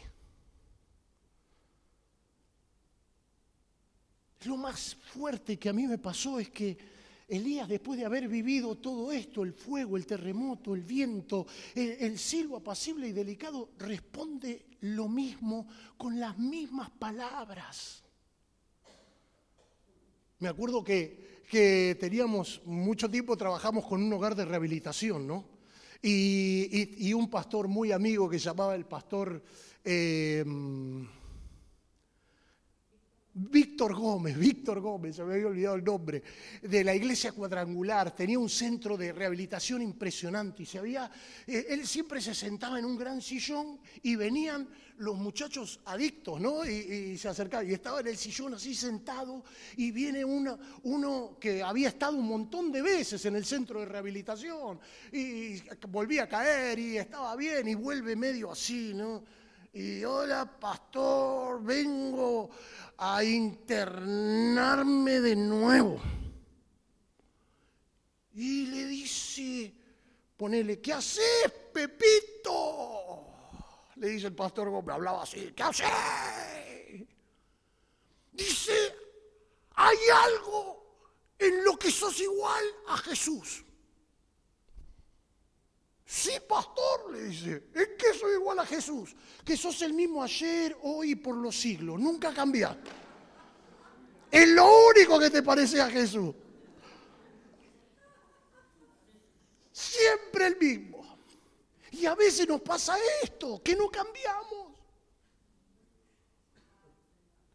Lo 4.43 4.57
más 4.57 4.95
fuerte 4.95 5.57
que 5.57 5.69
a 5.69 5.73
mí 5.73 5.88
me 5.88 5.97
pasó 5.97 6.38
es 6.38 6.49
que 6.49 6.77
Elías, 7.29 7.69
después 7.69 7.97
de 7.97 8.05
haber 8.05 8.27
vivido 8.27 8.75
todo 8.75 9.10
esto, 9.13 9.43
el 9.43 9.53
fuego, 9.53 9.95
el 9.95 10.05
terremoto, 10.05 10.75
el 10.75 10.84
viento, 10.84 11.47
el, 11.75 12.19
silbo 12.19 12.57
apacible 12.57 13.07
y 13.07 13.13
delicado, 13.13 13.69
responde 13.77 14.65
lo 14.81 15.07
mismo 15.07 15.65
con 15.95 16.19
las 16.19 16.38
mismas 16.38 16.89
palabras. 16.89 18.03
Me 20.41 20.49
acuerdo 20.49 20.84
que 20.84 21.21
que 21.51 21.97
teníamos 21.99 22.62
mucho 22.63 23.10
tiempo, 23.10 23.36
trabajamos 23.36 23.86
con 23.86 24.01
un 24.01 24.13
hogar 24.13 24.36
de 24.36 24.45
rehabilitación, 24.45 25.27
¿no? 25.27 25.43
Y, 26.01 27.12
un 27.13 27.30
pastor 27.30 27.67
muy 27.67 27.91
amigo 27.91 28.30
que 28.30 28.39
se 28.39 28.45
llamaba 28.45 28.73
el 28.73 28.86
pastor 28.86 29.43
eh, 29.84 30.45
Víctor 33.33 33.95
Gómez, 33.95 34.37
Víctor 34.37 34.81
Gómez, 34.81 35.15
se 35.15 35.23
me 35.23 35.35
había 35.35 35.47
olvidado 35.47 35.75
el 35.75 35.83
nombre, 35.85 36.21
de 36.61 36.83
la 36.83 36.93
iglesia 36.93 37.31
cuadrangular, 37.31 38.13
tenía 38.13 38.37
un 38.37 38.49
centro 38.49 38.97
de 38.97 39.13
rehabilitación 39.13 39.81
impresionante 39.81 40.63
y 40.63 40.65
se 40.65 40.79
había, 40.79 41.09
eh, 41.47 41.67
él 41.69 41.87
siempre 41.87 42.19
se 42.19 42.35
sentaba 42.35 42.77
en 42.77 42.83
un 42.83 42.97
gran 42.97 43.21
sillón 43.21 43.79
y 44.03 44.17
venían 44.17 44.67
los 44.97 45.15
muchachos 45.15 45.79
adictos, 45.85 46.41
¿no? 46.41 46.65
Y, 46.65 47.17
se 47.17 47.29
acercaban 47.29 47.69
y 47.69 47.73
estaba 47.73 48.01
en 48.01 48.07
el 48.07 48.17
sillón 48.17 48.53
así 48.53 48.75
sentado 48.75 49.43
y 49.77 49.91
viene 49.91 50.25
uno 50.25 51.37
que 51.39 51.63
había 51.63 51.87
estado 51.87 52.17
un 52.17 52.27
montón 52.27 52.71
de 52.71 52.81
veces 52.81 53.25
en 53.25 53.37
el 53.37 53.45
centro 53.45 53.79
de 53.79 53.85
rehabilitación 53.85 54.79
y 55.11 55.55
volvía 55.87 56.23
a 56.23 56.27
caer 56.27 56.77
y 56.77 56.97
estaba 56.97 57.35
bien 57.37 57.67
y 57.67 57.75
vuelve 57.75 58.15
medio 58.15 58.51
así, 58.51 58.93
¿no? 58.93 59.23
Y 59.73 60.03
hola, 60.03 60.60
pastor, 60.60 61.63
vengo 61.63 62.49
a 62.97 63.23
internarme 63.23 65.21
de 65.21 65.36
nuevo. 65.36 66.01
Y 68.34 68.65
le 68.67 68.86
dice, 68.86 69.73
ponele, 70.36 70.81
¿qué 70.81 70.91
haces, 70.91 71.51
Pepito? 71.73 73.27
Le 73.95 74.10
dice 74.10 74.27
el 74.27 74.36
pastor 74.36 74.69
Gómez, 74.69 74.93
hablaba 74.93 75.23
así, 75.23 75.53
¿qué 75.55 75.63
haces? 75.63 75.88
Dice, 78.34 78.95
hay 79.75 79.97
algo 80.25 80.97
en 81.39 81.63
lo 81.63 81.77
que 81.77 81.91
sos 81.91 82.19
igual 82.19 82.63
a 82.89 82.97
Jesús. 82.97 83.63
Sí, 86.13 86.34
pastor, 86.45 87.10
le 87.13 87.24
dice, 87.24 87.63
¿en 87.74 87.95
qué 87.97 88.13
soy 88.13 88.34
igual 88.34 88.60
a 88.60 88.65
Jesús? 88.65 89.15
Que 89.45 89.56
sos 89.56 89.82
el 89.82 89.93
mismo 89.93 90.21
ayer, 90.21 90.78
hoy 90.82 91.12
y 91.12 91.15
por 91.15 91.38
los 91.38 91.56
siglos. 91.56 91.97
Nunca 92.02 92.34
cambiaste. 92.34 92.91
Es 94.30 94.50
lo 94.50 94.88
único 94.89 95.17
que 95.17 95.30
te 95.30 95.41
parece 95.41 95.80
a 95.80 95.89
Jesús. 95.89 96.36
Siempre 99.71 100.47
el 100.47 100.58
mismo. 100.58 101.17
Y 101.91 102.06
a 102.06 102.13
veces 102.13 102.45
nos 102.45 102.60
pasa 102.60 102.97
esto, 103.24 103.62
que 103.63 103.74
no 103.74 103.89
cambiamos. 103.89 104.74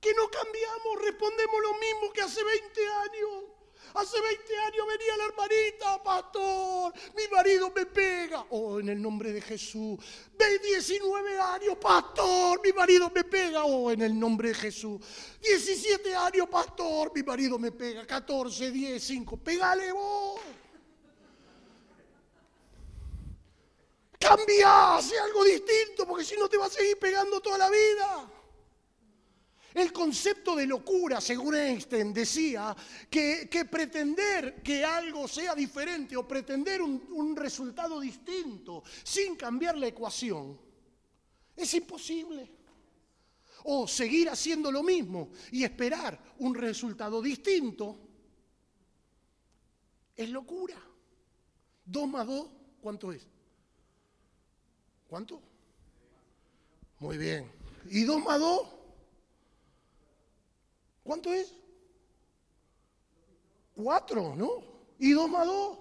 Que 0.01 0.15
no 0.15 0.31
cambiamos, 0.31 1.03
respondemos 1.03 1.61
lo 1.61 1.75
mismo 1.75 2.11
que 2.11 2.23
hace 2.23 2.43
20 2.43 2.89
años. 2.89 3.56
Hace 3.97 4.21
20 4.21 4.59
años 4.59 4.87
venía 4.87 5.17
la 5.17 5.25
hermanita, 5.25 6.03
pastor, 6.03 6.93
mi 7.17 7.35
marido 7.35 7.73
me 7.75 7.87
pega. 7.87 8.45
Oh, 8.51 8.79
en 8.79 8.91
el 8.91 9.01
nombre 9.01 9.33
de 9.33 9.41
Jesús. 9.41 9.99
De 10.37 10.59
19 10.59 11.41
años, 11.41 11.79
pastor, 11.81 12.61
mi 12.63 12.73
marido 12.73 13.11
me 13.15 13.25
pega. 13.25 13.65
Oh, 13.65 13.91
en 13.91 14.03
el 14.03 14.19
nombre 14.19 14.49
de 14.49 14.55
Jesús. 14.55 15.01
17 15.41 16.15
años, 16.15 16.47
pastor, 16.51 17.11
mi 17.15 17.23
marido 17.23 17.59
me 17.59 17.73
pega. 17.73 18.07
14, 18.07 18.71
10, 18.71 19.03
5. 19.03 19.37
Pégale 19.39 19.91
vos. 19.93 20.41
Cambia, 24.19 24.97
hace 24.97 25.19
algo 25.19 25.43
distinto, 25.43 26.07
porque 26.07 26.25
si 26.25 26.37
no 26.37 26.51
te 26.51 26.59
va 26.59 26.67
a 26.67 26.71
seguir 26.71 26.99
pegando 26.99 27.41
toda 27.41 27.57
la 27.57 27.71
vida. 27.71 28.31
El 29.77 29.93
concepto 29.93 30.57
de 30.57 30.67
locura, 30.67 31.21
según 31.21 31.55
Einstein, 31.55 32.11
decía 32.15 32.75
que, 33.11 33.69
pretender 33.71 34.63
que 34.63 34.83
algo 34.83 35.29
sea 35.29 35.55
diferente 35.55 36.17
o 36.17 36.27
pretender 36.27 36.81
un, 36.81 37.07
un 37.13 37.37
resultado 37.37 38.01
distinto 38.01 38.83
sin 39.05 39.37
cambiar 39.37 39.77
la 39.77 39.89
ecuación 39.89 40.59
es 41.55 41.75
imposible. 41.75 42.51
O 43.65 43.87
seguir 43.87 44.31
haciendo 44.31 44.73
lo 44.73 44.83
mismo 44.83 45.29
y 45.53 45.63
esperar 45.63 46.19
un 46.39 46.55
resultado 46.55 47.21
distinto 47.21 47.99
es 50.17 50.31
locura. 50.31 50.81
Dos 51.85 52.09
más 52.09 52.27
dos, 52.27 52.49
¿cuánto 52.81 53.13
es? 53.13 53.27
¿Cuánto? 55.07 55.43
Muy 56.99 57.19
bien. 57.19 57.53
¿Y 57.91 58.05
dos 58.05 58.25
más 58.25 58.41
dos? 58.41 58.76
¿Cuánto 61.07 61.33
es? 61.33 61.55
Cuatro, 63.77 64.35
¿no? 64.35 64.51
¿Y 64.99 65.13
dos 65.13 65.31
más 65.31 65.47
dos? 65.47 65.79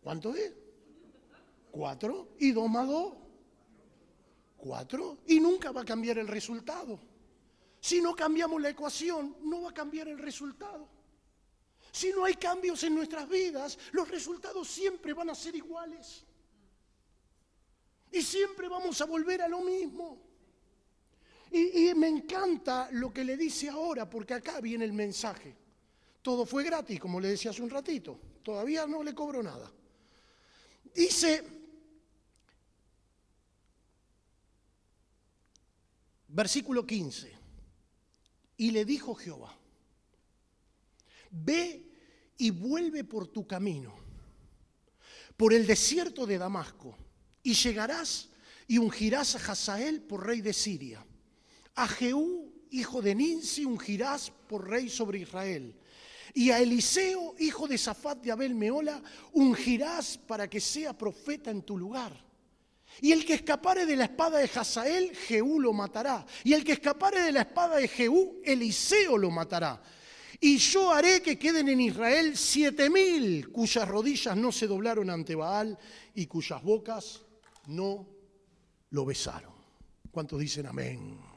¿Cuánto 0.00 0.32
es? 0.34 0.52
Cuatro. 1.72 2.28
¿Y 2.38 2.52
dos 2.52 2.70
más 2.70 2.86
dos? 2.86 3.14
Cuatro. 4.56 5.18
Y 5.26 5.40
nunca 5.40 5.72
va 5.72 5.80
a 5.80 5.84
cambiar 5.84 6.18
el 6.18 6.28
resultado. 6.28 7.00
Si 7.80 8.00
no 8.00 8.14
cambiamos 8.14 8.62
la 8.62 8.70
ecuación, 8.70 9.36
no 9.42 9.62
va 9.62 9.70
a 9.70 9.74
cambiar 9.74 10.06
el 10.06 10.18
resultado. 10.18 10.88
Si 11.90 12.12
no 12.12 12.24
hay 12.24 12.34
cambios 12.34 12.84
en 12.84 12.94
nuestras 12.94 13.28
vidas, 13.28 13.76
los 13.90 14.08
resultados 14.08 14.68
siempre 14.68 15.14
van 15.14 15.30
a 15.30 15.34
ser 15.34 15.56
iguales. 15.56 16.24
Y 18.12 18.22
siempre 18.22 18.68
vamos 18.68 19.00
a 19.00 19.06
volver 19.06 19.42
a 19.42 19.48
lo 19.48 19.62
mismo. 19.62 20.29
Y, 21.52 21.92
me 21.94 22.06
encanta 22.06 22.88
lo 22.92 23.12
que 23.12 23.24
le 23.24 23.36
dice 23.36 23.68
ahora, 23.68 24.08
porque 24.08 24.34
acá 24.34 24.60
viene 24.60 24.84
el 24.84 24.92
mensaje. 24.92 25.56
Todo 26.22 26.46
fue 26.46 26.62
gratis, 26.62 27.00
como 27.00 27.18
le 27.18 27.28
decía 27.28 27.50
hace 27.50 27.62
un 27.62 27.70
ratito. 27.70 28.20
Todavía 28.42 28.86
no 28.86 29.02
le 29.02 29.14
cobro 29.14 29.42
nada. 29.42 29.70
Dice, 30.94 31.42
versículo 36.28 36.86
15, 36.86 37.36
y 38.56 38.70
le 38.70 38.84
dijo 38.84 39.14
Jehová, 39.16 39.58
ve 41.30 41.84
y 42.38 42.50
vuelve 42.50 43.02
por 43.02 43.26
tu 43.26 43.44
camino, 43.44 43.96
por 45.36 45.52
el 45.52 45.66
desierto 45.66 46.26
de 46.26 46.38
Damasco, 46.38 46.96
y 47.42 47.54
llegarás 47.54 48.28
y 48.68 48.78
ungirás 48.78 49.34
a 49.34 49.52
Hazael 49.52 50.02
por 50.02 50.24
rey 50.26 50.40
de 50.42 50.52
Siria 50.52 51.04
a 51.74 51.86
Jehú, 51.88 52.52
hijo 52.70 53.02
de 53.02 53.14
Ninsi, 53.14 53.64
ungirás 53.64 54.30
por 54.48 54.68
rey 54.68 54.88
sobre 54.88 55.20
Israel. 55.20 55.74
Y 56.32 56.50
a 56.50 56.60
Eliseo, 56.60 57.34
hijo 57.38 57.66
de 57.66 57.78
Safat 57.78 58.22
de 58.22 58.32
Abel 58.32 58.54
Meola, 58.54 59.02
ungirás 59.32 60.18
para 60.18 60.48
que 60.48 60.60
sea 60.60 60.96
profeta 60.96 61.50
en 61.50 61.62
tu 61.62 61.76
lugar. 61.76 62.12
Y 63.00 63.12
el 63.12 63.24
que 63.24 63.34
escapare 63.34 63.86
de 63.86 63.96
la 63.96 64.04
espada 64.04 64.38
de 64.38 64.50
Hazael, 64.52 65.14
Jehú 65.14 65.60
lo 65.60 65.72
matará. 65.72 66.26
Y 66.44 66.52
el 66.52 66.64
que 66.64 66.72
escapare 66.72 67.22
de 67.22 67.32
la 67.32 67.42
espada 67.42 67.76
de 67.76 67.88
Jehú, 67.88 68.40
Eliseo 68.44 69.16
lo 69.16 69.30
matará. 69.30 69.82
Y 70.40 70.56
yo 70.56 70.90
haré 70.90 71.20
que 71.20 71.38
queden 71.38 71.68
en 71.68 71.80
Israel 71.80 72.36
siete 72.36 72.88
mil 72.88 73.50
cuyas 73.50 73.86
rodillas 73.86 74.36
no 74.36 74.50
se 74.50 74.66
doblaron 74.66 75.10
ante 75.10 75.34
Baal 75.34 75.78
y 76.14 76.26
cuyas 76.26 76.62
bocas 76.62 77.20
no 77.66 78.06
lo 78.90 79.04
besaron. 79.04 79.52
¿Cuántos 80.10 80.40
dicen 80.40 80.66
amén? 80.66 81.29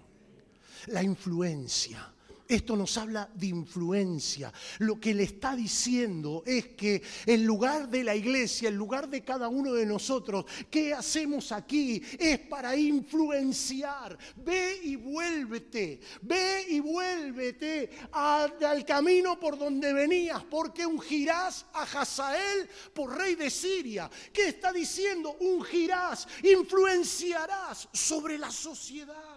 La 0.88 1.04
influencia. 1.04 2.14
Esto 2.48 2.76
nos 2.76 2.98
habla 2.98 3.30
de 3.34 3.48
influencia. 3.48 4.52
Lo 4.80 5.00
que 5.00 5.14
le 5.14 5.24
está 5.24 5.56
diciendo 5.56 6.44
es 6.46 6.68
que 6.70 7.02
en 7.26 7.46
lugar 7.46 7.90
de 7.90 8.04
la 8.04 8.16
iglesia, 8.16 8.70
en 8.70 8.76
lugar 8.76 9.10
de 9.10 9.24
cada 9.24 9.48
uno 9.48 9.74
de 9.74 9.86
nosotros, 9.86 10.46
¿qué 10.70 10.94
hacemos 10.94 11.52
aquí? 11.52 12.02
Es 12.20 12.40
para 12.40 12.76
influenciar. 12.76 14.18
Ve 14.36 14.80
y 14.84 14.96
vuélvete, 14.98 16.02
ve 16.22 16.66
y 16.70 16.80
vuélvete 16.80 17.90
al, 18.12 18.86
camino 18.86 19.40
por 19.40 19.58
donde 19.58 19.94
venías, 19.94 20.44
porque 20.44 20.86
ungirás 20.86 21.66
a 21.74 21.84
Hazael 21.84 22.70
por 22.94 23.18
rey 23.18 23.36
de 23.36 23.50
Siria. 23.50 24.10
¿Qué 24.34 24.50
está 24.50 24.74
diciendo? 24.74 25.38
Ungirás, 25.40 26.28
influenciarás 26.44 27.88
sobre 27.94 28.38
la 28.38 28.52
sociedad. 28.52 29.33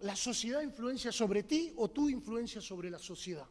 ¿La 0.00 0.16
sociedad 0.16 0.62
influencia 0.62 1.12
sobre 1.12 1.42
ti 1.42 1.72
o 1.76 1.90
tú 1.90 2.08
influencias 2.08 2.64
sobre 2.64 2.90
la 2.90 2.98
sociedad? 2.98 3.46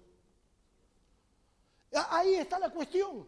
Ahí 2.10 2.36
está 2.36 2.58
la 2.60 2.72
cuestión. 2.72 3.28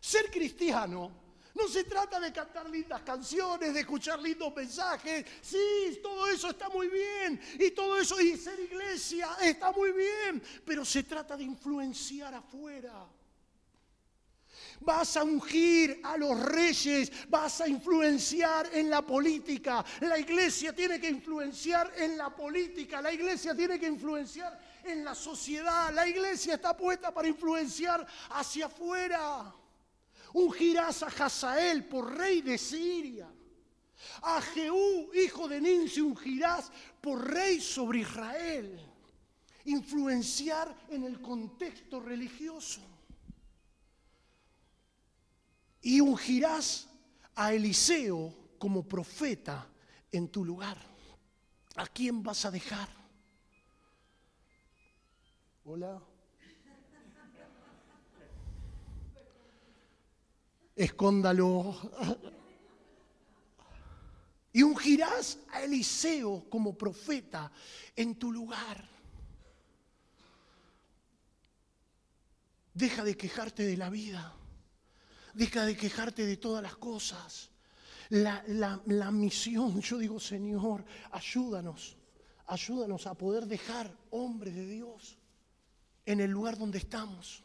Ser 0.00 0.30
cristiano 0.30 1.26
no 1.56 1.68
se 1.68 1.84
trata 1.84 2.20
de 2.20 2.32
cantar 2.32 2.68
lindas 2.68 3.00
canciones, 3.00 3.72
de 3.72 3.80
escuchar 3.80 4.20
lindos 4.20 4.54
mensajes. 4.54 5.24
Sí, 5.40 5.98
todo 6.02 6.28
eso 6.28 6.50
está 6.50 6.68
muy 6.68 6.88
bien. 6.88 7.40
Y 7.58 7.70
todo 7.70 7.98
eso, 7.98 8.20
y 8.20 8.36
ser 8.36 8.60
iglesia 8.60 9.28
está 9.40 9.72
muy 9.72 9.92
bien. 9.92 10.42
Pero 10.64 10.84
se 10.84 11.02
trata 11.02 11.36
de 11.36 11.44
influenciar 11.44 12.34
afuera. 12.34 13.08
Vas 14.80 15.16
a 15.16 15.24
ungir 15.24 16.00
a 16.04 16.16
los 16.16 16.38
reyes, 16.40 17.10
vas 17.28 17.60
a 17.60 17.68
influenciar 17.68 18.68
en 18.72 18.88
la 18.90 19.02
política. 19.02 19.84
La 20.00 20.18
iglesia 20.18 20.72
tiene 20.72 21.00
que 21.00 21.08
influenciar 21.08 21.92
en 21.96 22.16
la 22.16 22.34
política, 22.34 23.00
la 23.00 23.12
iglesia 23.12 23.54
tiene 23.54 23.78
que 23.78 23.86
influenciar 23.86 24.58
en 24.84 25.04
la 25.04 25.14
sociedad. 25.14 25.92
La 25.92 26.06
iglesia 26.06 26.54
está 26.54 26.76
puesta 26.76 27.12
para 27.12 27.28
influenciar 27.28 28.06
hacia 28.30 28.66
afuera. 28.66 29.52
Ungirás 30.32 31.02
a 31.02 31.06
Hazael 31.06 31.84
por 31.84 32.16
rey 32.16 32.42
de 32.42 32.58
Siria. 32.58 33.28
A 34.22 34.40
Jehú, 34.40 35.10
hijo 35.14 35.48
de 35.48 35.60
Ninsi, 35.60 36.00
ungirás 36.00 36.70
por 37.00 37.26
rey 37.32 37.60
sobre 37.60 38.00
Israel. 38.00 38.78
Influenciar 39.64 40.74
en 40.90 41.04
el 41.04 41.20
contexto 41.20 42.00
religioso. 42.00 42.80
Y 45.86 46.00
ungirás 46.00 46.88
a 47.36 47.52
Eliseo 47.52 48.34
como 48.58 48.88
profeta 48.88 49.68
en 50.10 50.26
tu 50.26 50.44
lugar. 50.44 50.76
¿A 51.76 51.86
quién 51.86 52.24
vas 52.24 52.44
a 52.44 52.50
dejar? 52.50 52.88
Hola. 55.64 56.02
Escóndalo. 60.74 61.76
Y 64.52 64.64
ungirás 64.64 65.38
a 65.52 65.62
Eliseo 65.62 66.50
como 66.50 66.76
profeta 66.76 67.52
en 67.94 68.16
tu 68.16 68.32
lugar. 68.32 68.88
Deja 72.74 73.04
de 73.04 73.16
quejarte 73.16 73.62
de 73.62 73.76
la 73.76 73.88
vida. 73.88 74.34
Deja 75.36 75.66
de 75.66 75.76
quejarte 75.76 76.24
de 76.24 76.38
todas 76.38 76.62
las 76.62 76.76
cosas. 76.76 77.50
La, 78.08 78.42
la, 78.46 79.10
misión, 79.10 79.82
yo 79.82 79.98
digo, 79.98 80.18
Señor, 80.18 80.82
ayúdanos, 81.12 81.98
ayúdanos 82.46 83.06
a 83.06 83.12
poder 83.12 83.44
dejar 83.44 83.94
hombres 84.12 84.54
de 84.54 84.66
Dios 84.66 85.18
en 86.06 86.20
el 86.20 86.30
lugar 86.30 86.56
donde 86.56 86.78
estamos. 86.78 87.44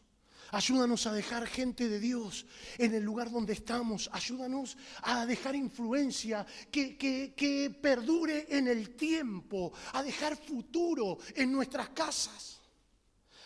Ayúdanos 0.51 1.06
a 1.06 1.12
dejar 1.12 1.45
gente 1.47 1.89
de 1.89 1.99
Dios 1.99 2.45
en 2.77 2.93
el 2.93 3.04
lugar 3.04 3.30
donde 3.30 3.51
estamos. 3.51 4.10
Ayúdanos 4.13 4.77
a 5.01 5.25
dejar 5.25 5.56
influencia 5.56 6.45
que, 6.71 6.95
que, 6.97 7.34
que, 7.36 7.71
perdure 7.71 8.47
en 8.49 8.69
el 8.69 8.95
tiempo, 8.95 9.73
a 9.91 10.01
dejar 10.01 10.38
futuro 10.38 11.17
en 11.36 11.51
nuestras 11.51 11.89
casas 11.89 12.61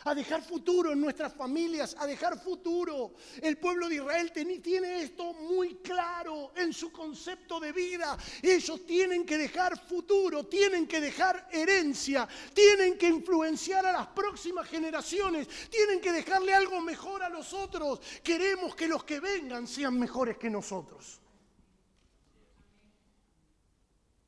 a 0.05 0.15
dejar 0.15 0.41
futuro 0.41 0.91
en 0.91 1.01
nuestras 1.01 1.33
familias, 1.33 1.95
a 1.99 2.05
dejar 2.05 2.39
futuro. 2.39 3.13
El 3.41 3.57
pueblo 3.57 3.89
de 3.89 3.95
Israel 3.95 4.31
tiene 4.31 5.01
esto 5.01 5.33
muy 5.33 5.75
claro 5.75 6.53
en 6.55 6.71
su 6.71 6.91
concepto 6.91 7.59
de 7.59 7.71
vida. 7.71 8.17
Ellos 8.41 8.85
tienen 8.85 9.25
que 9.25 9.37
dejar 9.37 9.79
futuro, 9.87 10.45
tienen 10.45 10.87
que 10.87 11.01
dejar 11.01 11.49
herencia, 11.51 12.27
tienen 12.53 12.97
que 12.97 13.07
influenciar 13.07 13.85
a 13.85 13.91
las 13.91 14.07
próximas 14.07 14.67
generaciones, 14.67 15.47
tienen 15.69 15.99
que 15.99 16.11
dejarle 16.11 16.53
algo 16.53 16.79
mejor 16.81 17.23
a 17.23 17.29
los 17.29 17.53
otros. 17.53 17.99
Queremos 18.23 18.75
que 18.75 18.87
los 18.87 19.03
que 19.03 19.19
vengan 19.19 19.67
sean 19.67 19.99
mejores 19.99 20.37
que 20.37 20.49
nosotros. 20.49 21.19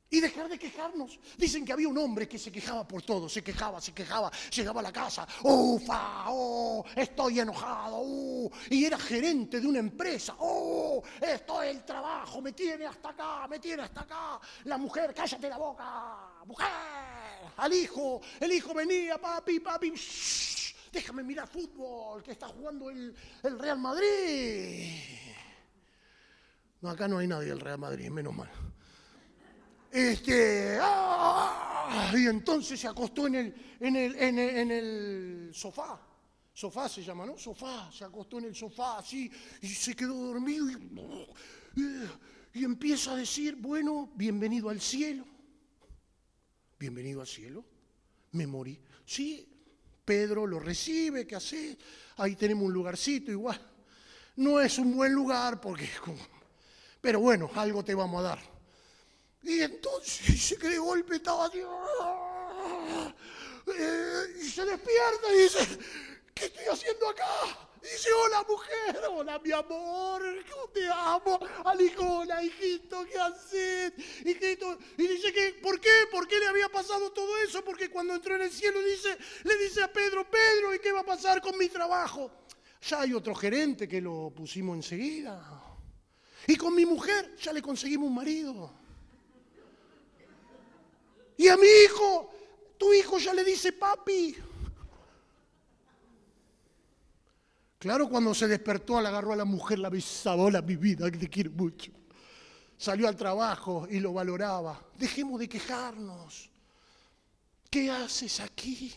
Y 0.09 0.21
dejar 0.21 0.47
de 0.47 0.57
quejarnos. 0.57 1.19
Dicen 1.37 1.65
que 1.65 1.73
había 1.73 1.89
un 1.89 1.97
hombre 1.97 2.29
que 2.29 2.39
se 2.39 2.49
quejaba 2.49 2.87
por 2.87 3.01
todo, 3.01 3.27
se 3.27 3.43
quejaba, 3.43 3.81
se 3.81 3.93
quejaba, 3.93 4.31
llegaba 4.55 4.79
a 4.79 4.83
la 4.83 4.93
casa, 4.93 5.27
ufa, 5.43 6.29
oh, 6.29 6.85
estoy 6.95 7.41
enojado, 7.41 7.99
uh, 7.99 8.51
y 8.69 8.85
era 8.85 8.97
gerente 8.97 9.59
de 9.59 9.67
una 9.67 9.79
empresa, 9.79 10.35
oh, 10.39 11.03
esto 11.19 11.61
es 11.61 11.75
el 11.75 11.83
trabajo, 11.83 12.41
me 12.41 12.53
tiene 12.53 12.85
hasta 12.85 13.09
acá, 13.09 13.47
me 13.49 13.59
tiene 13.59 13.83
hasta 13.83 14.01
acá. 14.01 14.39
La 14.63 14.77
mujer, 14.77 15.13
cállate 15.13 15.49
la 15.49 15.57
boca, 15.57 15.85
mujer, 16.45 16.67
al 17.57 17.73
hijo, 17.73 18.21
el 18.39 18.51
hijo 18.53 18.73
venía, 18.73 19.17
papi, 19.17 19.59
papi, 19.59 19.93
déjame 20.89 21.21
mirar 21.21 21.49
fútbol, 21.49 22.23
que 22.23 22.31
está 22.31 22.47
jugando 22.47 22.89
el, 22.89 23.13
el 23.43 23.59
Real 23.59 23.79
Madrid. 23.79 24.87
No, 26.79 26.91
acá 26.91 27.09
no 27.09 27.17
hay 27.17 27.27
nadie 27.27 27.49
del 27.49 27.59
Real 27.59 27.79
Madrid, 27.79 28.09
menos 28.09 28.33
mal. 28.33 28.66
Este, 29.97 30.77
¡ah! 30.79 32.13
y 32.15 32.27
entonces 32.27 32.79
se 32.79 32.87
acostó 32.87 33.25
en 33.25 33.33
el, 33.33 33.55
en 33.79 33.95
el, 33.95 34.15
en 34.15 34.71
el, 34.71 35.49
sofá. 35.51 35.99
Sofá 36.53 36.87
se 36.87 37.03
llama, 37.03 37.25
¿no? 37.25 37.35
Sofá. 37.35 37.91
Se 37.91 38.03
acostó 38.03 38.37
en 38.37 38.45
el 38.45 38.55
sofá 38.55 38.99
así 38.99 39.31
y 39.59 39.67
se 39.67 39.95
quedó 39.95 40.13
dormido 40.13 40.69
y, 40.69 42.59
y 42.59 42.63
empieza 42.63 43.13
a 43.13 43.15
decir, 43.15 43.55
bueno, 43.55 44.11
bienvenido 44.13 44.69
al 44.69 44.79
cielo. 44.81 45.25
Bienvenido 46.77 47.21
al 47.21 47.27
cielo. 47.27 47.65
Me 48.33 48.45
morí. 48.45 48.79
Sí, 49.03 49.49
Pedro 50.05 50.45
lo 50.45 50.59
recibe, 50.59 51.25
¿qué 51.25 51.37
hace? 51.37 51.75
Ahí 52.17 52.35
tenemos 52.35 52.67
un 52.67 52.73
lugarcito 52.73 53.31
igual. 53.31 53.59
No 54.35 54.61
es 54.61 54.77
un 54.77 54.95
buen 54.95 55.11
lugar 55.11 55.59
porque... 55.59 55.89
Pero 57.01 57.19
bueno, 57.19 57.49
algo 57.55 57.83
te 57.83 57.95
vamos 57.95 58.19
a 58.19 58.27
dar. 58.27 58.56
Y 59.43 59.61
entonces 59.61 60.57
que 60.59 60.67
de 60.67 60.77
golpe 60.77 61.15
estaba 61.15 61.45
así, 61.45 61.59
eh, 63.67 64.23
y 64.41 64.49
se 64.49 64.65
despierta 64.65 65.33
y 65.33 65.37
dice, 65.37 65.79
¿qué 66.33 66.45
estoy 66.45 66.65
haciendo 66.71 67.09
acá? 67.09 67.25
Y 67.81 67.85
dice, 67.85 68.09
hola 68.13 68.45
mujer, 68.47 68.99
hola 69.11 69.39
mi 69.39 69.51
amor, 69.51 70.23
¿cómo 70.49 70.67
te 70.73 70.87
amo? 70.87 71.39
Al 71.65 71.81
hijo, 71.81 72.19
hola 72.19 72.43
hijito, 72.43 73.05
¿qué 73.05 73.19
haces? 73.19 73.93
Y 74.25 74.33
dice 74.33 75.33
que, 75.33 75.59
¿por 75.61 75.79
qué? 75.79 76.07
¿Por 76.11 76.27
qué 76.27 76.39
le 76.39 76.47
había 76.47 76.69
pasado 76.69 77.11
todo 77.11 77.37
eso? 77.39 77.63
Porque 77.63 77.89
cuando 77.89 78.15
entró 78.15 78.35
en 78.35 78.41
el 78.43 78.51
cielo 78.51 78.81
dice, 78.81 79.17
le 79.43 79.57
dice 79.57 79.83
a 79.83 79.91
Pedro, 79.91 80.29
Pedro, 80.29 80.73
¿y 80.73 80.79
qué 80.79 80.91
va 80.91 81.01
a 81.01 81.05
pasar 81.05 81.41
con 81.41 81.57
mi 81.57 81.69
trabajo? 81.69 82.31
Ya 82.81 83.01
hay 83.01 83.13
otro 83.13 83.35
gerente 83.35 83.87
que 83.87 84.01
lo 84.01 84.31
pusimos 84.35 84.75
enseguida. 84.75 85.63
Y 86.47 86.55
con 86.55 86.73
mi 86.73 86.85
mujer 86.85 87.35
ya 87.35 87.51
le 87.51 87.61
conseguimos 87.61 88.07
un 88.07 88.15
marido. 88.15 88.71
Y 91.37 91.47
a 91.47 91.55
mi 91.55 91.67
hijo, 91.85 92.31
tu 92.77 92.91
hijo 92.93 93.19
ya 93.19 93.33
le 93.33 93.43
dice 93.43 93.71
papi. 93.71 94.35
Claro, 97.77 98.09
cuando 98.09 98.33
se 98.33 98.47
despertó, 98.47 98.99
le 98.99 99.07
agarró 99.07 99.33
a 99.33 99.35
la 99.35 99.45
mujer, 99.45 99.77
la 99.77 99.89
besaba, 99.89 100.49
la 100.49 100.63
mi 100.63 100.75
vida, 100.75 101.11
que 101.11 101.17
te 101.19 101.29
quiero 101.29 101.51
mucho. 101.51 101.91
Salió 102.75 103.07
al 103.07 103.15
trabajo 103.15 103.87
y 103.89 103.99
lo 103.99 104.13
valoraba. 104.13 104.83
Dejemos 104.97 105.39
de 105.39 105.47
quejarnos. 105.47 106.49
¿Qué 107.69 107.91
haces 107.91 108.39
aquí? 108.39 108.93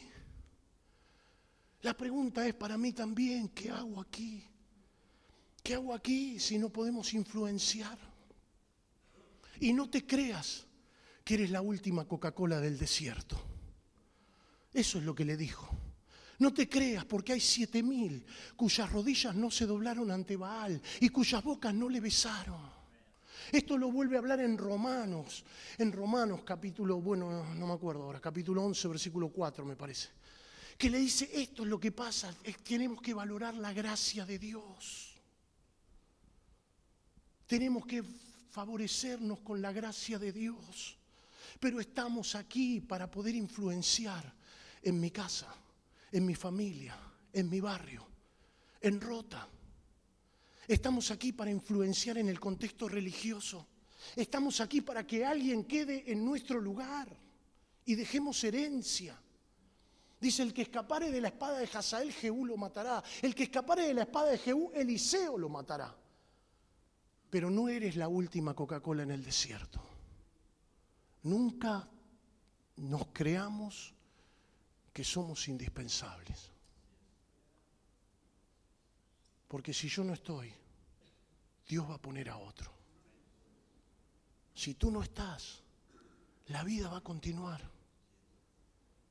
La 1.83 1.95
pregunta 1.95 2.47
es 2.47 2.55
para 2.55 2.79
mí 2.79 2.93
también, 2.93 3.49
¿qué 3.49 3.71
hago 3.71 4.01
aquí? 4.01 4.45
¿Qué 5.63 5.75
hago 5.75 5.95
aquí 5.95 6.39
si 6.39 6.59
no 6.59 6.71
podemos 6.71 7.13
influenciar? 7.13 7.99
Y 9.61 9.73
no 9.73 9.91
te 9.91 10.07
creas 10.07 10.67
que 11.31 11.35
eres 11.35 11.53
la 11.53 11.63
última 11.63 12.09
Coca-Cola 12.09 12.59
del 12.59 12.77
desierto. 12.77 13.41
Eso 14.73 14.99
es 14.99 15.05
lo 15.05 15.15
que 15.15 15.25
le 15.25 15.37
dijo. 15.37 15.71
No 16.41 16.53
te 16.53 16.69
creas, 16.69 17.05
porque 17.05 17.35
hay 17.35 17.39
siete 17.39 17.85
mil 17.85 18.27
cuyas 18.57 18.91
rodillas 18.91 19.37
no 19.37 19.49
se 19.49 19.65
doblaron 19.65 20.11
ante 20.11 20.37
Baal 20.37 20.83
y 20.99 21.09
cuyas 21.11 21.45
bocas 21.45 21.73
no 21.73 21.89
le 21.89 22.01
besaron. 22.01 22.61
Esto 23.53 23.79
lo 23.79 23.93
vuelve 23.93 24.17
a 24.17 24.19
hablar 24.19 24.41
en 24.41 24.59
Romanos, 24.59 25.45
en 25.79 25.93
Romanos 25.93 26.41
capítulo, 26.45 27.01
bueno, 27.01 27.55
no 27.55 27.67
me 27.69 27.75
acuerdo 27.75 28.03
ahora, 28.03 28.21
capítulo 28.21 28.65
11, 28.65 28.89
versículo 28.89 29.29
4 29.29 29.65
me 29.65 29.77
parece, 29.77 30.09
que 30.77 30.91
le 30.91 30.99
dice, 30.99 31.31
esto 31.33 31.63
es 31.63 31.69
lo 31.69 31.79
que 31.79 31.93
pasa, 31.93 32.35
tenemos 32.65 33.01
que 33.01 33.15
valorar 33.15 33.55
la 33.55 33.73
gracia 33.73 34.27
de 34.27 34.37
Dios. 34.37 35.15
Tenemos 37.47 37.87
que 37.87 38.03
favorecernos 38.51 39.39
con 39.43 39.63
la 39.63 39.71
gracia 39.71 40.19
de 40.19 40.33
Dios 40.33 40.97
pero 41.61 41.79
estamos 41.79 42.35
aquí 42.35 42.81
para 42.81 43.11
poder 43.11 43.35
influenciar 43.35 44.35
en 44.83 44.99
mi 44.99 45.11
casa, 45.11 45.55
en 46.11 46.25
mi 46.25 46.35
familia, 46.35 46.97
en 47.35 47.51
mi 47.51 47.61
barrio, 47.61 48.07
en 48.81 48.99
Rota. 48.99 49.47
Estamos 50.67 51.11
aquí 51.11 51.33
para 51.33 51.51
influenciar 51.51 52.17
en 52.17 52.31
el 52.31 52.41
contexto 52.41 52.89
religioso. 52.89 53.67
Estamos 54.17 54.61
aquí 54.61 54.81
para 54.81 55.07
que 55.07 55.25
alguien 55.25 55.65
quede 55.65 56.11
en 56.11 56.25
nuestro 56.25 56.61
lugar 56.61 57.15
y 57.85 57.95
dejemos 57.95 58.43
herencia. 58.43 59.21
Dice, 60.19 60.43
el 60.43 60.55
que 60.55 60.63
escapare 60.63 61.11
de 61.11 61.21
la 61.21 61.29
espada 61.29 61.59
de 61.59 61.69
Hazael, 61.73 62.13
Jehú 62.13 62.47
lo 62.47 62.57
matará. 62.57 63.03
El 63.21 63.35
que 63.35 63.45
escapare 63.45 63.87
de 63.87 63.95
la 63.95 64.03
espada 64.03 64.31
de 64.31 64.39
Jehú, 64.39 64.71
Eliseo 64.75 65.37
lo 65.37 65.49
matará. 65.49 65.95
Pero 67.29 67.51
no 67.51 67.69
eres 67.69 67.97
la 67.97 68.09
última 68.09 68.55
Coca-Cola 68.55 69.03
en 69.03 69.11
el 69.11 69.25
desierto. 69.25 69.90
Nunca 71.23 71.89
nos 72.77 73.07
creamos 73.09 73.95
que 74.93 75.05
somos 75.05 75.49
indispensables. 75.49 76.51
Porque 79.49 79.75
si 79.75 79.89
yo 79.89 80.05
no 80.05 80.15
estoy, 80.15 80.53
Dios 81.67 81.89
va 81.89 81.95
a 81.95 82.03
poner 82.03 82.31
a 82.31 82.37
otro. 82.37 82.73
Si 84.55 84.75
tú 84.75 84.91
no 84.91 85.03
estás, 85.03 85.63
la 86.47 86.63
vida 86.65 86.89
va 86.89 86.99
a 86.99 87.03
continuar. 87.03 87.61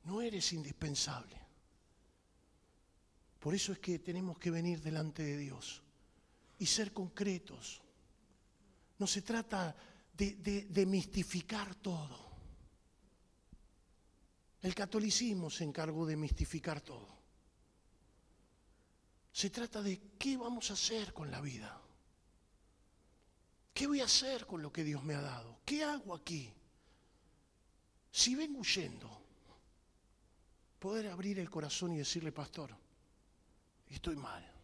No 0.04 0.20
eres 0.20 0.52
indispensable. 0.52 1.36
Por 3.38 3.54
eso 3.54 3.72
es 3.72 3.78
que 3.78 3.98
tenemos 3.98 4.38
que 4.38 4.50
venir 4.50 4.82
delante 4.82 5.22
de 5.22 5.36
Dios 5.38 5.82
y 6.58 6.66
ser 6.66 6.92
concretos. 6.92 7.80
No 8.98 9.06
se 9.06 9.22
trata 9.22 9.74
de, 10.28 10.66
de 10.68 10.86
mistificar 10.86 11.74
todo. 11.76 12.30
El 14.62 14.74
catolicismo 14.74 15.48
se 15.48 15.64
encargó 15.64 16.04
de 16.04 16.16
mistificar 16.16 16.80
todo. 16.82 17.08
Se 19.32 19.48
trata 19.48 19.80
de 19.80 20.16
qué 20.18 20.36
vamos 20.36 20.70
a 20.70 20.74
hacer 20.74 21.14
con 21.14 21.30
la 21.30 21.40
vida. 21.40 21.80
¿Qué 23.72 23.86
voy 23.86 24.00
a 24.00 24.04
hacer 24.04 24.46
con 24.46 24.60
lo 24.60 24.70
que 24.70 24.84
Dios 24.84 25.02
me 25.02 25.14
ha 25.14 25.22
dado? 25.22 25.60
¿Qué 25.64 25.82
hago 25.82 26.14
aquí? 26.14 26.52
Si 28.10 28.34
vengo 28.34 28.58
huyendo, 28.60 29.22
poder 30.78 31.06
abrir 31.06 31.38
el 31.38 31.48
corazón 31.48 31.94
y 31.94 31.98
decirle, 31.98 32.32
pastor, 32.32 32.76
estoy 33.88 34.16
mal. 34.16 34.59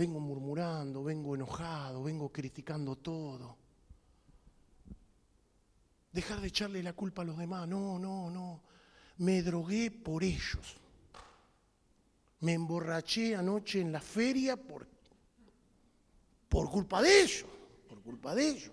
Vengo 0.00 0.18
murmurando, 0.18 1.04
vengo 1.04 1.34
enojado, 1.34 2.02
vengo 2.02 2.32
criticando 2.32 2.96
todo. 2.96 3.58
Dejar 6.10 6.40
de 6.40 6.48
echarle 6.48 6.82
la 6.82 6.94
culpa 6.94 7.20
a 7.20 7.26
los 7.26 7.36
demás. 7.36 7.68
No, 7.68 7.98
no, 7.98 8.30
no. 8.30 8.62
Me 9.18 9.42
drogué 9.42 9.90
por 9.90 10.24
ellos. 10.24 10.78
Me 12.40 12.54
emborraché 12.54 13.36
anoche 13.36 13.82
en 13.82 13.92
la 13.92 14.00
feria 14.00 14.56
por, 14.56 14.88
por 16.48 16.70
culpa 16.70 17.02
de 17.02 17.20
ellos. 17.20 17.44
Por 17.86 18.00
culpa 18.00 18.34
de 18.34 18.48
ellos. 18.48 18.72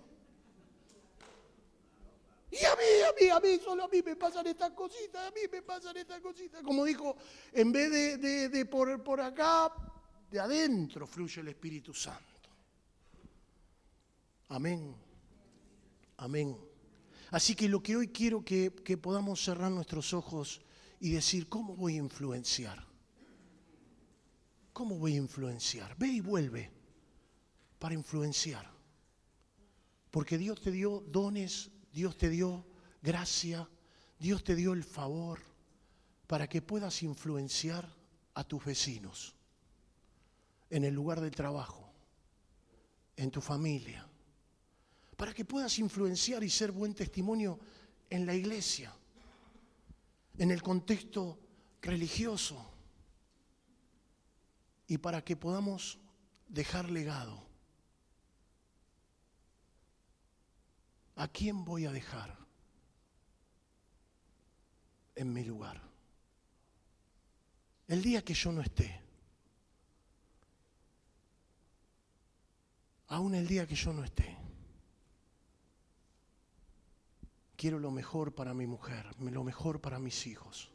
Y 2.50 2.64
a 2.64 2.74
mí, 2.74 3.02
a 3.06 3.12
mí, 3.20 3.28
a 3.28 3.40
mí, 3.40 3.60
solo 3.62 3.84
a 3.84 3.88
mí 3.88 4.00
me 4.00 4.16
pasan 4.16 4.46
estas 4.46 4.70
cositas, 4.70 5.28
a 5.28 5.30
mí 5.32 5.42
me 5.52 5.60
pasan 5.60 5.94
estas 5.98 6.20
cositas. 6.20 6.62
Como 6.62 6.86
dijo, 6.86 7.16
en 7.52 7.70
vez 7.70 7.90
de, 8.18 8.48
de, 8.48 8.64
por, 8.64 9.04
por 9.04 9.20
acá, 9.20 9.70
de 10.30 10.40
adentro 10.40 11.06
fluye 11.06 11.40
el 11.40 11.48
Espíritu 11.48 11.94
Santo. 11.94 12.24
Amén. 14.48 14.94
Amén. 16.18 16.56
Así 17.30 17.54
que 17.54 17.68
lo 17.68 17.82
que 17.82 17.96
hoy 17.96 18.08
quiero 18.08 18.44
que, 18.44 18.72
que 18.84 18.96
podamos 18.96 19.42
cerrar 19.42 19.70
nuestros 19.70 20.14
ojos 20.14 20.62
y 21.00 21.10
decir, 21.10 21.48
¿cómo 21.48 21.76
voy 21.76 21.94
a 21.94 21.98
influenciar? 21.98 22.84
¿Cómo 24.72 24.98
voy 24.98 25.14
a 25.14 25.18
influenciar? 25.18 25.96
Ve 25.98 26.08
y 26.08 26.20
vuelve 26.20 26.70
para 27.78 27.94
influenciar. 27.94 28.70
Porque 30.10 30.38
Dios 30.38 30.60
te 30.60 30.70
dio 30.70 31.04
dones, 31.08 31.70
Dios 31.92 32.16
te 32.16 32.28
dio 32.28 32.64
gracia, 33.02 33.68
Dios 34.18 34.42
te 34.42 34.54
dio 34.54 34.72
el 34.72 34.84
favor 34.84 35.40
para 36.26 36.48
que 36.48 36.62
puedas 36.62 37.02
influenciar 37.02 37.92
a 38.34 38.44
tus 38.44 38.64
vecinos, 38.64 39.34
en 40.70 40.84
el 40.84 40.94
lugar 40.94 41.20
de 41.20 41.30
trabajo, 41.30 41.90
en 43.16 43.30
tu 43.30 43.40
familia, 43.40 44.06
para 45.16 45.34
que 45.34 45.44
puedas 45.44 45.78
influenciar 45.78 46.44
y 46.44 46.50
ser 46.50 46.72
buen 46.72 46.94
testimonio 46.94 47.58
en 48.10 48.26
la 48.26 48.34
iglesia, 48.34 48.94
en 50.38 50.50
el 50.50 50.62
contexto 50.62 51.38
religioso, 51.82 52.72
y 54.86 54.98
para 54.98 55.22
que 55.22 55.36
podamos 55.36 55.98
dejar 56.48 56.90
legado. 56.90 57.46
¿A 61.16 61.28
quién 61.28 61.64
voy 61.64 61.84
a 61.84 61.92
dejar 61.92 62.38
en 65.14 65.32
mi 65.32 65.44
lugar? 65.44 65.82
El 67.86 68.02
día 68.02 68.22
que 68.22 68.34
yo 68.34 68.52
no 68.52 68.62
esté, 68.62 69.07
aún 73.08 73.34
el 73.34 73.46
día 73.46 73.66
que 73.66 73.74
yo 73.74 73.92
no 73.92 74.04
esté, 74.04 74.36
quiero 77.56 77.78
lo 77.78 77.90
mejor 77.90 78.34
para 78.34 78.54
mi 78.54 78.66
mujer, 78.66 79.06
lo 79.18 79.44
mejor 79.44 79.80
para 79.80 79.98
mis 79.98 80.26
hijos, 80.26 80.70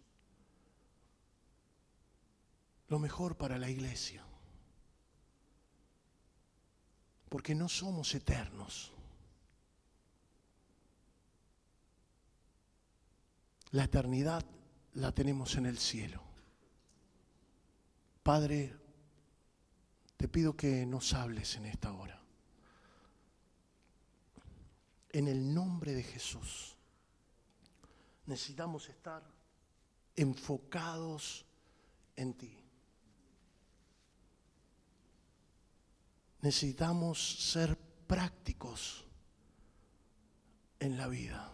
lo 2.89 2.99
mejor 2.99 3.38
para 3.38 3.57
la 3.57 3.69
iglesia. 3.69 4.23
Porque 7.29 7.55
no 7.55 7.67
somos 7.67 8.13
eternos. 8.13 8.91
La 13.71 13.86
eternidad 13.86 14.45
la 14.93 15.11
tenemos 15.11 15.55
en 15.55 15.65
el 15.65 15.79
cielo. 15.79 16.21
Padre, 18.21 18.75
te 20.15 20.27
pido 20.27 20.55
que 20.55 20.86
nos 20.86 21.13
hables 21.13 21.55
en 21.55 21.65
esta 21.65 21.91
hora. 21.91 22.22
En 25.14 25.28
el 25.28 25.53
nombre 25.53 25.93
de 25.93 26.01
Jesús 26.01 26.76
necesitamos 28.26 28.89
estar 28.89 29.24
enfocados 30.16 31.45
en 32.16 32.34
ti. 32.34 32.57
Necesitamos 36.41 37.51
ser 37.51 37.78
prácticos 38.07 39.05
en 40.80 40.97
la 40.97 41.07
vida. 41.07 41.51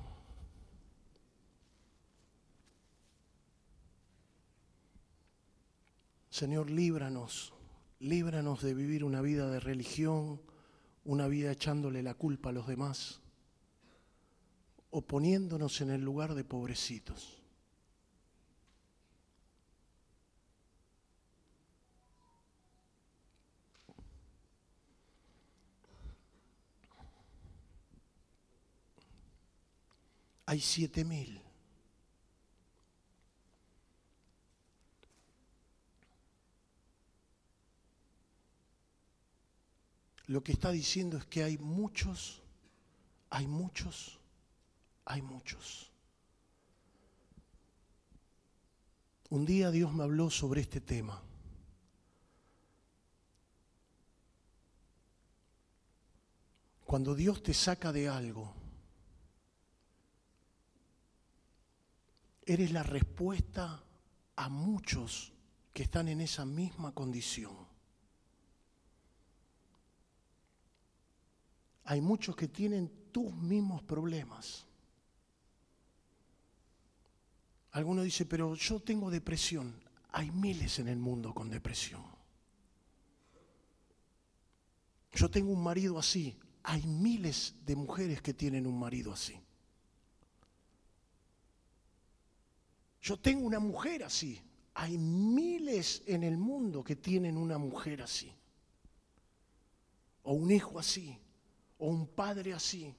Señor, 6.30 6.70
líbranos, 6.70 7.54
líbranos 8.00 8.62
de 8.62 8.74
vivir 8.74 9.04
una 9.04 9.20
vida 9.20 9.50
de 9.50 9.60
religión, 9.60 10.42
una 11.04 11.28
vida 11.28 11.52
echándole 11.52 12.02
la 12.02 12.14
culpa 12.14 12.50
a 12.50 12.54
los 12.54 12.66
demás 12.66 13.20
o 14.92 15.02
poniéndonos 15.02 15.82
en 15.82 15.92
el 15.92 16.02
lugar 16.02 16.34
de 16.34 16.44
pobrecitos. 16.44 17.36
Hay 30.46 30.62
siete 30.62 31.06
mil. 31.06 31.40
Lo 40.26 40.44
que 40.44 40.52
está 40.52 40.72
diciendo 40.72 41.18
es 41.18 41.26
que 41.26 41.44
hay 41.44 41.58
muchos, 41.60 42.42
hay 43.30 43.48
muchos 43.48 44.20
hay 45.10 45.24
muchos. 45.24 45.92
Un 49.32 49.44
día 49.44 49.72
Dios 49.72 49.92
me 49.92 50.04
habló 50.04 50.30
sobre 50.30 50.62
este 50.62 50.82
tema. 50.82 51.20
Cuando 56.86 57.16
Dios 57.16 57.42
te 57.42 57.56
saca 57.56 57.92
de 57.92 58.08
algo, 58.08 58.54
eres 62.46 62.72
la 62.72 62.84
respuesta 62.84 63.84
a 64.36 64.50
muchos 64.50 65.34
que 65.74 65.84
están 65.84 66.08
en 66.08 66.22
esa 66.22 66.46
misma 66.46 66.94
condición. 66.94 67.56
Hay 71.86 72.00
muchos 72.00 72.36
que 72.36 72.48
tienen 72.48 73.10
tus 73.12 73.34
mismos 73.34 73.82
problemas. 73.82 74.69
Alguno 77.72 78.02
dice, 78.02 78.26
pero 78.26 78.56
yo 78.56 78.80
tengo 78.80 79.12
depresión. 79.12 79.74
Hay 80.12 80.32
miles 80.32 80.80
en 80.80 80.88
el 80.88 80.98
mundo 80.98 81.34
con 81.34 81.50
depresión. 81.50 82.04
Yo 85.14 85.30
tengo 85.30 85.52
un 85.52 85.64
marido 85.64 86.00
así. 86.00 86.38
Hay 86.64 86.86
miles 86.86 87.56
de 87.66 87.76
mujeres 87.76 88.22
que 88.22 88.34
tienen 88.34 88.66
un 88.66 88.80
marido 88.80 89.14
así. 89.14 89.40
Yo 93.02 93.18
tengo 93.18 93.46
una 93.46 93.60
mujer 93.60 94.04
así. 94.04 94.42
Hay 94.74 94.98
miles 94.98 96.04
en 96.06 96.24
el 96.24 96.38
mundo 96.38 96.84
que 96.84 96.96
tienen 96.96 97.38
una 97.38 97.58
mujer 97.58 98.02
así. 98.02 98.32
O 100.24 100.34
un 100.34 100.52
hijo 100.52 100.80
así. 100.80 101.18
O 101.78 101.88
un 101.88 102.08
padre 102.08 102.54
así. 102.54 102.96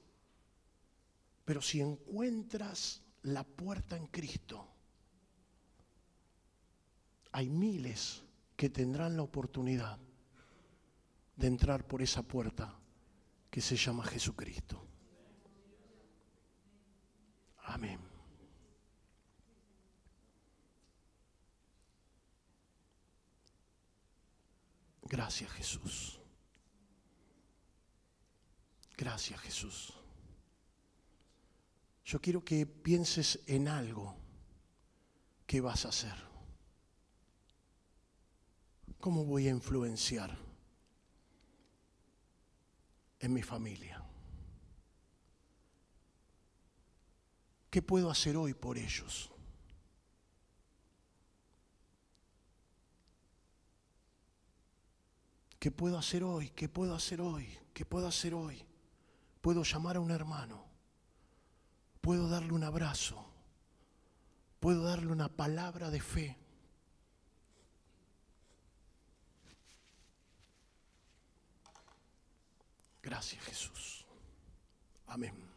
Pero 1.45 1.61
si 1.61 1.81
encuentras 1.81 3.03
la 3.23 3.45
puerta 3.45 3.97
en 3.97 4.07
Cristo, 4.07 4.67
hay 7.33 7.49
miles 7.49 8.23
que 8.57 8.71
tendrán 8.71 9.17
la 9.17 9.23
oportunidad 9.23 9.99
de 11.37 11.47
entrar 11.47 11.87
por 11.87 12.03
esa 12.03 12.23
puerta 12.23 12.75
que 13.51 13.61
se 13.61 13.77
llama 13.77 14.05
Jesucristo. 14.05 14.85
Amén. 17.65 18.01
Gracias 25.03 25.51
Jesús. 25.51 26.21
Gracias 28.97 29.41
Jesús. 29.41 30.00
Yo 32.11 32.21
quiero 32.21 32.45
que 32.45 32.67
pienses 32.67 33.39
en 33.47 33.69
algo 33.69 34.17
que 35.47 35.61
vas 35.61 35.85
a 35.85 35.91
hacer. 35.91 36.17
¿Cómo 38.99 39.25
voy 39.25 39.47
a 39.47 39.51
influenciar 39.51 40.37
en 43.21 43.33
mi 43.33 43.43
familia? 43.43 44.05
¿Qué 47.71 47.81
puedo 47.81 48.11
hacer 48.11 48.37
hoy 48.37 48.55
por 48.55 48.77
ellos? 48.77 49.31
¿Qué 55.61 55.71
puedo 55.71 55.97
hacer 55.97 56.25
hoy? 56.25 56.51
¿Qué 56.57 56.69
puedo 56.69 56.93
hacer 56.93 57.21
hoy? 57.21 57.57
¿Qué 57.73 57.85
puedo 57.85 58.09
hacer 58.09 58.35
hoy? 58.35 58.65
Puedo 59.41 59.63
llamar 59.63 59.95
a 59.95 60.01
un 60.01 60.11
hermano. 60.11 60.70
Puedo 62.01 62.29
darle 62.29 62.53
un 62.53 62.65
abrazo. 62.65 63.25
Puedo 64.59 64.83
darle 64.83 65.13
una 65.13 65.29
palabra 65.29 65.91
de 65.91 66.01
fe. 66.01 66.37
Gracias 73.03 73.43
Jesús. 73.45 74.07
Amén. 75.07 75.50